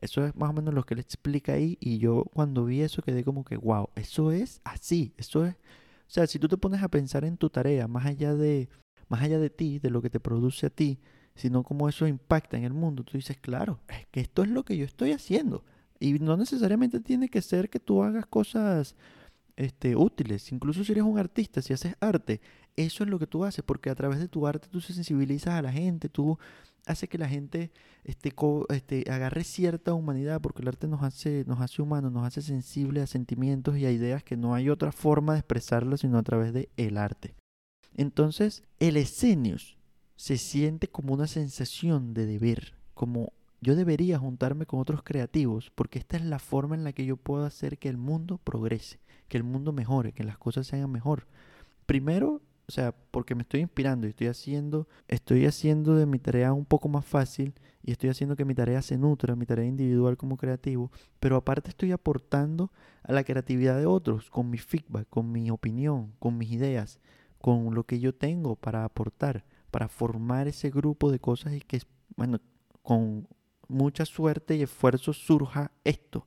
Eso 0.00 0.24
es 0.26 0.36
más 0.36 0.50
o 0.50 0.52
menos 0.52 0.74
lo 0.74 0.84
que 0.84 0.94
él 0.94 1.00
explica 1.00 1.54
ahí 1.54 1.78
y 1.80 1.98
yo 1.98 2.24
cuando 2.34 2.64
vi 2.64 2.82
eso 2.82 3.02
quedé 3.02 3.24
como 3.24 3.44
que, 3.44 3.56
wow, 3.56 3.88
eso 3.94 4.32
es 4.32 4.60
así, 4.64 5.12
eso 5.16 5.44
es... 5.44 5.54
O 5.54 6.08
sea, 6.08 6.26
si 6.28 6.38
tú 6.38 6.46
te 6.46 6.56
pones 6.56 6.82
a 6.82 6.88
pensar 6.88 7.24
en 7.24 7.36
tu 7.36 7.50
tarea, 7.50 7.88
más 7.88 8.06
allá 8.06 8.34
de, 8.34 8.68
más 9.08 9.22
allá 9.22 9.38
de 9.38 9.50
ti, 9.50 9.78
de 9.78 9.90
lo 9.90 10.02
que 10.02 10.10
te 10.10 10.20
produce 10.20 10.66
a 10.66 10.70
ti, 10.70 10.98
sino 11.34 11.62
cómo 11.62 11.88
eso 11.88 12.06
impacta 12.06 12.56
en 12.56 12.64
el 12.64 12.72
mundo, 12.72 13.04
tú 13.04 13.16
dices, 13.16 13.36
claro, 13.38 13.80
es 13.88 14.06
que 14.10 14.20
esto 14.20 14.42
es 14.42 14.48
lo 14.48 14.64
que 14.64 14.76
yo 14.76 14.84
estoy 14.84 15.12
haciendo. 15.12 15.64
Y 15.98 16.14
no 16.18 16.36
necesariamente 16.36 17.00
tiene 17.00 17.28
que 17.28 17.42
ser 17.42 17.70
que 17.70 17.80
tú 17.80 18.02
hagas 18.02 18.26
cosas 18.26 18.96
este, 19.56 19.96
útiles. 19.96 20.52
Incluso 20.52 20.84
si 20.84 20.92
eres 20.92 21.04
un 21.04 21.18
artista, 21.18 21.62
si 21.62 21.72
haces 21.72 21.94
arte, 22.00 22.40
eso 22.76 23.04
es 23.04 23.10
lo 23.10 23.18
que 23.18 23.26
tú 23.26 23.44
haces, 23.44 23.64
porque 23.64 23.90
a 23.90 23.94
través 23.94 24.18
de 24.18 24.28
tu 24.28 24.46
arte 24.46 24.68
tú 24.68 24.80
se 24.80 24.92
sensibilizas 24.92 25.54
a 25.54 25.62
la 25.62 25.72
gente, 25.72 26.08
tú 26.08 26.38
haces 26.86 27.08
que 27.08 27.18
la 27.18 27.28
gente 27.28 27.70
este, 28.04 28.32
este, 28.68 29.10
agarre 29.10 29.44
cierta 29.44 29.94
humanidad, 29.94 30.40
porque 30.40 30.62
el 30.62 30.68
arte 30.68 30.86
nos 30.86 31.02
hace, 31.02 31.44
nos 31.46 31.60
hace 31.60 31.82
humanos, 31.82 32.12
nos 32.12 32.26
hace 32.26 32.42
sensibles 32.42 33.04
a 33.04 33.06
sentimientos 33.06 33.76
y 33.76 33.86
a 33.86 33.90
ideas 33.90 34.22
que 34.22 34.36
no 34.36 34.54
hay 34.54 34.70
otra 34.70 34.92
forma 34.92 35.32
de 35.32 35.40
expresarlo 35.40 35.96
sino 35.96 36.18
a 36.18 36.22
través 36.22 36.52
de 36.52 36.68
el 36.76 36.96
arte. 36.98 37.34
Entonces, 37.96 38.62
el 38.78 38.96
escenius 38.96 39.76
se 40.14 40.38
siente 40.38 40.86
como 40.88 41.14
una 41.14 41.26
sensación 41.26 42.14
de 42.14 42.26
deber, 42.26 42.74
como 42.94 43.32
yo 43.60 43.74
debería 43.74 44.18
juntarme 44.18 44.66
con 44.66 44.78
otros 44.78 45.02
creativos, 45.02 45.72
porque 45.74 45.98
esta 45.98 46.16
es 46.16 46.24
la 46.24 46.38
forma 46.38 46.76
en 46.76 46.84
la 46.84 46.92
que 46.92 47.04
yo 47.04 47.16
puedo 47.16 47.44
hacer 47.44 47.78
que 47.78 47.88
el 47.88 47.96
mundo 47.96 48.38
progrese 48.38 49.00
que 49.28 49.36
el 49.36 49.44
mundo 49.44 49.72
mejore, 49.72 50.12
que 50.12 50.24
las 50.24 50.38
cosas 50.38 50.66
se 50.66 50.76
hagan 50.76 50.90
mejor. 50.90 51.26
Primero, 51.86 52.42
o 52.68 52.72
sea, 52.72 52.94
porque 53.10 53.34
me 53.34 53.42
estoy 53.42 53.60
inspirando 53.60 54.06
y 54.06 54.10
estoy 54.10 54.26
haciendo, 54.26 54.88
estoy 55.08 55.46
haciendo 55.46 55.94
de 55.94 56.06
mi 56.06 56.18
tarea 56.18 56.52
un 56.52 56.64
poco 56.64 56.88
más 56.88 57.04
fácil 57.04 57.54
y 57.82 57.92
estoy 57.92 58.10
haciendo 58.10 58.36
que 58.36 58.44
mi 58.44 58.54
tarea 58.54 58.82
se 58.82 58.98
nutra, 58.98 59.36
mi 59.36 59.46
tarea 59.46 59.64
individual 59.64 60.16
como 60.16 60.36
creativo, 60.36 60.90
pero 61.20 61.36
aparte 61.36 61.70
estoy 61.70 61.92
aportando 61.92 62.72
a 63.04 63.12
la 63.12 63.22
creatividad 63.22 63.78
de 63.78 63.86
otros 63.86 64.30
con 64.30 64.50
mi 64.50 64.58
feedback, 64.58 65.08
con 65.08 65.30
mi 65.30 65.50
opinión, 65.50 66.12
con 66.18 66.36
mis 66.36 66.50
ideas, 66.50 66.98
con 67.40 67.74
lo 67.74 67.84
que 67.84 68.00
yo 68.00 68.14
tengo 68.14 68.56
para 68.56 68.84
aportar, 68.84 69.44
para 69.70 69.88
formar 69.88 70.48
ese 70.48 70.70
grupo 70.70 71.10
de 71.10 71.18
cosas 71.18 71.54
y 71.54 71.60
que, 71.60 71.80
bueno, 72.16 72.40
con 72.82 73.28
mucha 73.68 74.04
suerte 74.04 74.56
y 74.56 74.62
esfuerzo 74.62 75.12
surja 75.12 75.72
esto 75.84 76.26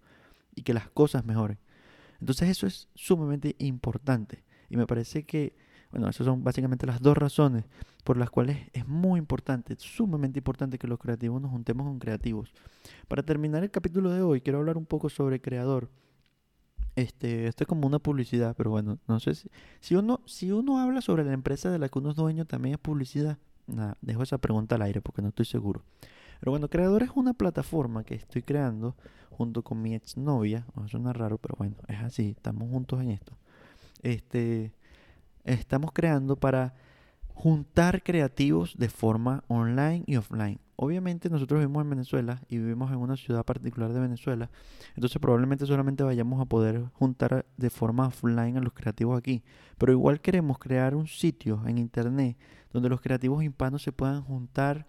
y 0.55 0.63
que 0.63 0.73
las 0.73 0.89
cosas 0.89 1.25
mejoren. 1.25 1.57
Entonces 2.19 2.49
eso 2.49 2.67
es 2.67 2.89
sumamente 2.95 3.55
importante 3.59 4.43
y 4.69 4.77
me 4.77 4.85
parece 4.85 5.23
que 5.23 5.55
Bueno, 5.91 6.07
esas 6.07 6.25
son 6.25 6.43
básicamente 6.43 6.85
las 6.85 7.01
dos 7.01 7.17
razones 7.17 7.65
por 8.03 8.17
las 8.17 8.29
cuales 8.29 8.57
es 8.73 8.87
muy 8.87 9.19
importante, 9.19 9.75
sumamente 9.79 10.39
importante 10.39 10.77
que 10.77 10.87
los 10.87 10.99
creativos 10.99 11.41
nos 11.41 11.51
juntemos 11.51 11.87
con 11.87 11.99
creativos. 11.99 12.53
Para 13.07 13.23
terminar 13.23 13.63
el 13.63 13.71
capítulo 13.71 14.11
de 14.11 14.21
hoy, 14.21 14.41
quiero 14.41 14.59
hablar 14.59 14.77
un 14.77 14.85
poco 14.85 15.09
sobre 15.09 15.41
creador. 15.41 15.89
Este, 16.99 17.47
esto 17.47 17.63
es 17.63 17.67
como 17.69 17.87
una 17.87 17.99
publicidad, 17.99 18.53
pero 18.57 18.71
bueno, 18.71 18.99
no 19.07 19.21
sé 19.21 19.33
si, 19.79 19.95
uno, 19.95 20.19
si 20.25 20.51
uno 20.51 20.79
habla 20.79 20.99
sobre 20.99 21.23
la 21.23 21.31
empresa 21.31 21.71
de 21.71 21.79
la 21.79 21.87
que 21.87 21.97
uno 21.97 22.09
es 22.09 22.17
dueño, 22.17 22.43
también 22.43 22.73
es 22.73 22.79
publicidad. 22.79 23.37
Nada, 23.67 23.97
dejo 24.01 24.21
esa 24.21 24.37
pregunta 24.37 24.75
al 24.75 24.81
aire 24.81 24.99
porque 24.99 25.21
no 25.21 25.29
estoy 25.29 25.45
seguro. 25.45 25.81
Pero 26.41 26.51
bueno, 26.51 26.69
Creador 26.69 27.03
es 27.03 27.11
una 27.15 27.33
plataforma 27.33 28.03
que 28.03 28.15
estoy 28.15 28.41
creando 28.41 28.97
junto 29.29 29.63
con 29.63 29.81
mi 29.81 29.95
exnovia. 29.95 30.65
No 30.75 30.89
suena 30.89 31.13
raro, 31.13 31.37
pero 31.37 31.55
bueno, 31.57 31.77
es 31.87 31.99
así, 31.99 32.31
estamos 32.35 32.69
juntos 32.69 32.99
en 32.99 33.11
esto. 33.11 33.37
Este, 34.03 34.73
estamos 35.45 35.93
creando 35.93 36.35
para 36.35 36.73
juntar 37.33 38.03
creativos 38.03 38.75
de 38.77 38.89
forma 38.89 39.45
online 39.47 40.03
y 40.05 40.17
offline. 40.17 40.59
Obviamente 40.81 41.29
nosotros 41.29 41.59
vivimos 41.59 41.83
en 41.83 41.89
Venezuela 41.89 42.41
y 42.47 42.57
vivimos 42.57 42.89
en 42.89 42.99
una 42.99 43.17
ciudad 43.17 43.43
particular 43.43 43.91
de 43.91 43.99
Venezuela, 43.99 44.49
entonces 44.95 45.19
probablemente 45.19 45.65
solamente 45.65 46.03
vayamos 46.05 46.39
a 46.39 46.45
poder 46.45 46.85
juntar 46.93 47.45
de 47.57 47.69
forma 47.69 48.07
offline 48.07 48.55
a 48.55 48.61
los 48.61 48.71
creativos 48.71 49.17
aquí, 49.17 49.43
pero 49.77 49.91
igual 49.91 50.21
queremos 50.21 50.57
crear 50.57 50.95
un 50.95 51.05
sitio 51.07 51.61
en 51.67 51.79
internet 51.79 52.37
donde 52.71 52.87
los 52.87 53.01
creativos 53.01 53.43
hispanos 53.43 53.83
se 53.83 53.91
puedan 53.91 54.21
juntar 54.21 54.87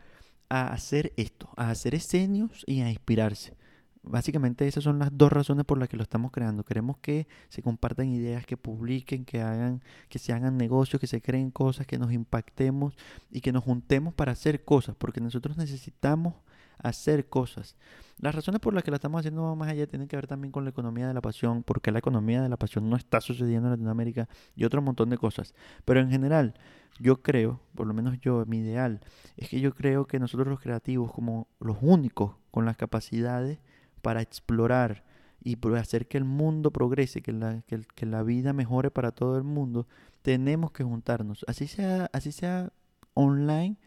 a 0.49 0.69
hacer 0.73 1.13
esto, 1.17 1.49
a 1.57 1.71
hacer 1.71 1.97
escenios 1.97 2.63
y 2.69 2.83
a 2.83 2.89
inspirarse. 2.89 3.57
Básicamente 4.02 4.66
esas 4.66 4.83
son 4.83 4.99
las 4.99 5.11
dos 5.12 5.30
razones 5.30 5.66
por 5.66 5.78
las 5.78 5.88
que 5.88 5.97
lo 5.97 6.02
estamos 6.02 6.30
creando. 6.30 6.64
Queremos 6.64 6.97
que 6.99 7.28
se 7.49 7.62
compartan 7.62 8.09
ideas, 8.09 8.47
que 8.47 8.57
publiquen, 8.57 9.26
que 9.26 9.42
hagan, 9.42 9.83
que 10.09 10.19
se 10.19 10.33
hagan 10.33 10.57
negocios, 10.57 11.00
que 11.00 11.07
se 11.07 11.21
creen 11.21 11.50
cosas, 11.50 11.87
que 11.87 11.99
nos 11.99 12.11
impactemos 12.12 12.95
y 13.30 13.42
que 13.42 13.52
nos 13.52 13.62
juntemos 13.62 14.14
para 14.14 14.33
hacer 14.33 14.64
cosas, 14.64 14.97
porque 14.97 15.21
nosotros 15.21 15.59
necesitamos 15.59 16.35
hacer 16.78 17.28
cosas. 17.28 17.76
Las 18.19 18.35
razones 18.35 18.61
por 18.61 18.73
las 18.73 18.85
que 18.85 18.90
lo 18.90 18.95
estamos 18.95 19.21
haciendo 19.21 19.54
más 19.54 19.69
allá 19.69 19.87
tienen 19.87 20.09
que 20.09 20.16
ver 20.16 20.26
también 20.26 20.50
con 20.50 20.64
la 20.64 20.71
economía 20.71 21.07
de 21.07 21.14
la 21.14 21.21
pasión, 21.21 21.62
porque 21.62 21.92
la 21.92 21.99
economía 21.99 22.42
de 22.42 22.49
la 22.49 22.57
pasión 22.57 22.88
no 22.88 22.97
está 22.97 23.21
sucediendo 23.21 23.69
en 23.69 23.73
Latinoamérica 23.73 24.28
y 24.57 24.64
otro 24.64 24.80
montón 24.80 25.11
de 25.11 25.19
cosas. 25.19 25.54
Pero 25.85 26.00
en 26.00 26.11
general, 26.11 26.54
yo 26.99 27.23
creo, 27.23 27.61
por 27.75 27.87
lo 27.87 27.92
menos 27.95 28.19
yo, 28.21 28.45
mi 28.47 28.59
ideal, 28.59 29.00
es 29.37 29.49
que 29.50 29.61
yo 29.61 29.75
creo 29.75 30.07
que 30.07 30.19
nosotros 30.19 30.49
los 30.49 30.61
creativos, 30.61 31.12
como 31.12 31.49
los 31.61 31.76
únicos 31.83 32.37
con 32.50 32.64
las 32.64 32.76
capacidades 32.76 33.59
para 34.02 34.23
explorar 34.23 35.04
y 35.42 35.57
hacer 35.76 36.07
que 36.07 36.19
el 36.19 36.25
mundo 36.25 36.71
progrese, 36.71 37.23
que 37.23 37.33
la, 37.33 37.62
que, 37.62 38.07
la 38.07 38.23
vida 38.23 38.52
mejore 38.52 38.90
para 38.90 39.11
todo 39.11 39.37
el 39.37 39.42
mundo, 39.42 39.87
tenemos 40.23 40.73
que 40.73 40.85
juntarnos. 40.85 41.45
Así 41.49 41.66
sea, 41.66 42.11
así 42.12 42.30
sea 42.33 42.73
online 43.14 43.78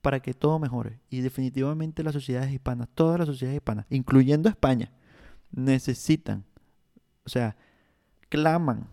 para 0.00 0.20
que 0.20 0.34
todo 0.34 0.58
mejore. 0.58 1.00
Y 1.10 1.20
definitivamente 1.20 2.02
las 2.02 2.14
sociedades 2.14 2.52
hispanas, 2.52 2.88
todas 2.94 3.18
las 3.18 3.28
sociedades 3.28 3.56
hispanas, 3.56 3.86
incluyendo 3.90 4.48
España, 4.48 4.92
necesitan, 5.50 6.44
o 7.24 7.28
sea, 7.28 7.56
claman 8.28 8.88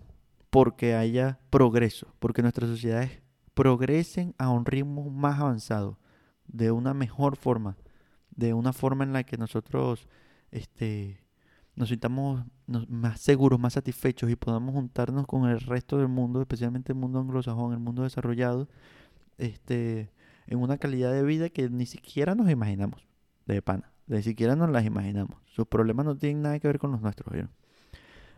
porque 0.49 0.95
haya 0.95 1.39
progreso, 1.49 2.13
porque 2.19 2.41
nuestras 2.41 2.69
sociedades 2.69 3.21
progresen 3.53 4.35
a 4.37 4.49
un 4.49 4.65
ritmo 4.65 5.09
más 5.09 5.39
avanzado, 5.39 5.97
de 6.47 6.71
una 6.71 6.93
mejor 6.93 7.37
forma, 7.37 7.77
de 8.35 8.53
una 8.53 8.73
forma 8.73 9.03
en 9.03 9.13
la 9.13 9.23
que 9.23 9.37
nosotros 9.37 10.07
este, 10.51 11.23
nos 11.75 11.89
sintamos 11.89 12.45
más 12.67 13.19
seguros, 13.19 13.59
más 13.59 13.73
satisfechos 13.73 14.29
y 14.29 14.35
podamos 14.35 14.73
juntarnos 14.73 15.25
con 15.25 15.49
el 15.49 15.59
resto 15.59 15.97
del 15.97 16.07
mundo, 16.07 16.41
especialmente 16.41 16.91
el 16.91 16.99
mundo 16.99 17.19
anglosajón, 17.19 17.73
el 17.73 17.79
mundo 17.79 18.03
desarrollado, 18.03 18.67
este, 19.37 20.11
en 20.47 20.59
una 20.59 20.77
calidad 20.77 21.11
de 21.11 21.23
vida 21.23 21.49
que 21.49 21.69
ni 21.69 21.85
siquiera 21.85 22.35
nos 22.35 22.49
imaginamos, 22.49 23.07
de 23.45 23.61
pana, 23.61 23.91
ni 24.07 24.21
siquiera 24.21 24.55
nos 24.55 24.69
las 24.69 24.85
imaginamos. 24.85 25.37
Sus 25.47 25.65
problemas 25.67 26.05
no 26.05 26.15
tienen 26.15 26.41
nada 26.41 26.59
que 26.59 26.67
ver 26.67 26.79
con 26.79 26.91
los 26.91 27.01
nuestros, 27.01 27.33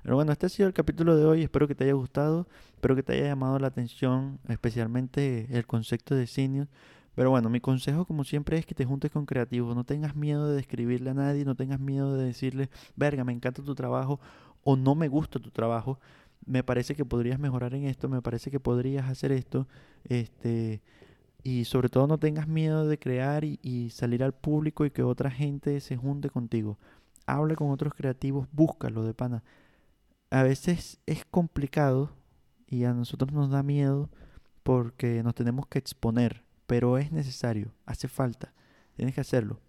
Pero 0.04 0.16
bueno, 0.16 0.32
este 0.32 0.46
ha 0.46 0.50
sido 0.50 0.68
el 0.68 0.74
capítulo 0.74 1.16
de 1.18 1.26
hoy. 1.26 1.44
Espero 1.44 1.68
que 1.68 1.76
te 1.76 1.84
haya 1.84 1.94
gustado. 1.94 2.48
Espero 2.76 2.96
que 2.96 3.04
te 3.04 3.14
haya 3.14 3.26
llamado 3.26 3.60
la 3.60 3.68
atención, 3.68 4.40
especialmente 4.48 5.48
el 5.52 5.66
concepto 5.66 6.16
de 6.16 6.28
senior. 6.28 6.68
Pero 7.16 7.30
bueno, 7.30 7.50
mi 7.50 7.60
consejo 7.60 8.06
como 8.06 8.24
siempre 8.24 8.58
es 8.58 8.66
que 8.66 8.76
te 8.76 8.86
juntes 8.86 9.12
con 9.12 9.26
creativos, 9.26 9.76
no 9.76 9.84
tengas 9.84 10.16
miedo 10.16 10.50
de 10.50 10.56
describirle 10.56 11.12
a 11.12 11.14
nadie, 11.14 11.46
no 11.46 11.56
tengas 11.56 11.80
miedo 11.80 12.16
de 12.16 12.26
decirle, 12.26 12.70
verga, 12.96 13.24
me 13.24 13.34
encanta 13.34 13.62
tu 13.62 13.76
trabajo 13.76 14.20
o 14.64 14.76
no 14.76 14.96
me 14.96 15.08
gusta 15.08 15.40
tu 15.40 15.52
trabajo, 15.52 16.00
me 16.46 16.64
parece 16.64 16.96
que 16.96 17.06
podrías 17.06 17.40
mejorar 17.40 17.76
en 17.76 17.86
esto, 17.86 18.10
me 18.10 18.22
parece 18.22 18.50
que 18.52 18.60
podrías 18.60 19.10
hacer 19.10 19.32
esto, 19.32 19.68
este, 20.06 20.82
y 21.44 21.66
sobre 21.66 21.90
todo 21.90 22.08
no 22.08 22.18
tengas 22.18 22.48
miedo 22.48 22.88
de 22.88 22.98
crear 22.98 23.44
y, 23.44 23.90
salir 23.92 24.24
al 24.24 24.34
público 24.34 24.86
y 24.86 24.92
que 24.92 25.04
otra 25.04 25.30
gente 25.30 25.80
se 25.82 25.98
junte 25.98 26.30
contigo. 26.30 26.78
Habla 27.26 27.56
con 27.56 27.70
otros 27.70 27.94
creativos, 27.94 28.48
búscalo 28.52 29.04
de 29.04 29.14
pana. 29.14 29.44
A 30.32 30.44
veces 30.44 31.00
es 31.06 31.26
complicado 31.26 32.12
y 32.68 32.86
a 32.86 32.94
nosotros 32.94 33.32
nos 33.34 33.50
da 33.50 33.62
miedo 33.62 34.10
porque 34.64 35.22
nos 35.22 35.36
tenemos 35.36 35.68
que 35.68 35.80
exponer 35.80 36.44
pero 36.74 36.98
es 36.98 37.12
necesario, 37.12 37.72
hace 37.86 38.08
falta, 38.08 38.52
tienes 38.96 39.14
que 39.14 39.22
hacerlo. 39.22 39.60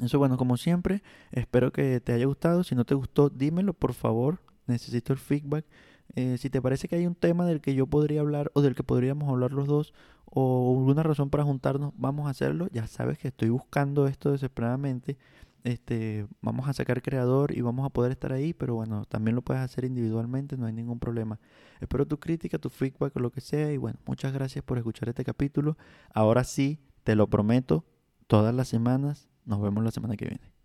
Eso 0.00 0.18
bueno, 0.18 0.36
como 0.36 0.56
siempre, 0.56 1.04
espero 1.30 1.70
que 1.70 2.00
te 2.00 2.12
haya 2.12 2.26
gustado. 2.26 2.64
Si 2.64 2.74
no 2.74 2.84
te 2.84 2.96
gustó, 2.96 3.28
dímelo 3.30 3.74
por 3.74 3.94
favor. 3.94 4.40
Necesito 4.66 5.12
el 5.12 5.20
feedback. 5.20 5.64
Eh, 6.16 6.36
si 6.36 6.50
te 6.50 6.60
parece 6.60 6.88
que 6.88 6.96
hay 6.96 7.06
un 7.06 7.14
tema 7.14 7.46
del 7.46 7.60
que 7.60 7.76
yo 7.76 7.86
podría 7.86 8.22
hablar 8.22 8.50
o 8.54 8.60
del 8.60 8.74
que 8.74 8.82
podríamos 8.82 9.28
hablar 9.28 9.52
los 9.52 9.68
dos 9.68 9.94
o 10.24 10.76
alguna 10.76 11.04
razón 11.04 11.30
para 11.30 11.44
juntarnos, 11.44 11.92
vamos 11.96 12.26
a 12.26 12.30
hacerlo. 12.30 12.66
Ya 12.72 12.88
sabes 12.88 13.16
que 13.16 13.28
estoy 13.28 13.50
buscando 13.50 14.08
esto 14.08 14.32
desesperadamente 14.32 15.16
este, 15.64 16.26
vamos 16.40 16.68
a 16.68 16.72
sacar 16.72 17.02
creador 17.02 17.56
y 17.56 17.60
vamos 17.60 17.86
a 17.86 17.90
poder 17.90 18.12
estar 18.12 18.32
ahí, 18.32 18.54
pero 18.54 18.74
bueno, 18.74 19.04
también 19.04 19.34
lo 19.34 19.42
puedes 19.42 19.62
hacer 19.62 19.84
individualmente, 19.84 20.56
no 20.56 20.66
hay 20.66 20.72
ningún 20.72 20.98
problema. 20.98 21.38
Espero 21.80 22.06
tu 22.06 22.18
crítica, 22.18 22.58
tu 22.58 22.70
feedback 22.70 23.16
o 23.16 23.20
lo 23.20 23.30
que 23.30 23.40
sea 23.40 23.72
y 23.72 23.76
bueno, 23.76 23.98
muchas 24.06 24.32
gracias 24.32 24.64
por 24.64 24.78
escuchar 24.78 25.08
este 25.08 25.24
capítulo. 25.24 25.76
Ahora 26.14 26.44
sí, 26.44 26.80
te 27.04 27.14
lo 27.14 27.28
prometo, 27.28 27.84
todas 28.26 28.54
las 28.54 28.68
semanas, 28.68 29.28
nos 29.44 29.60
vemos 29.60 29.84
la 29.84 29.90
semana 29.90 30.16
que 30.16 30.26
viene. 30.26 30.59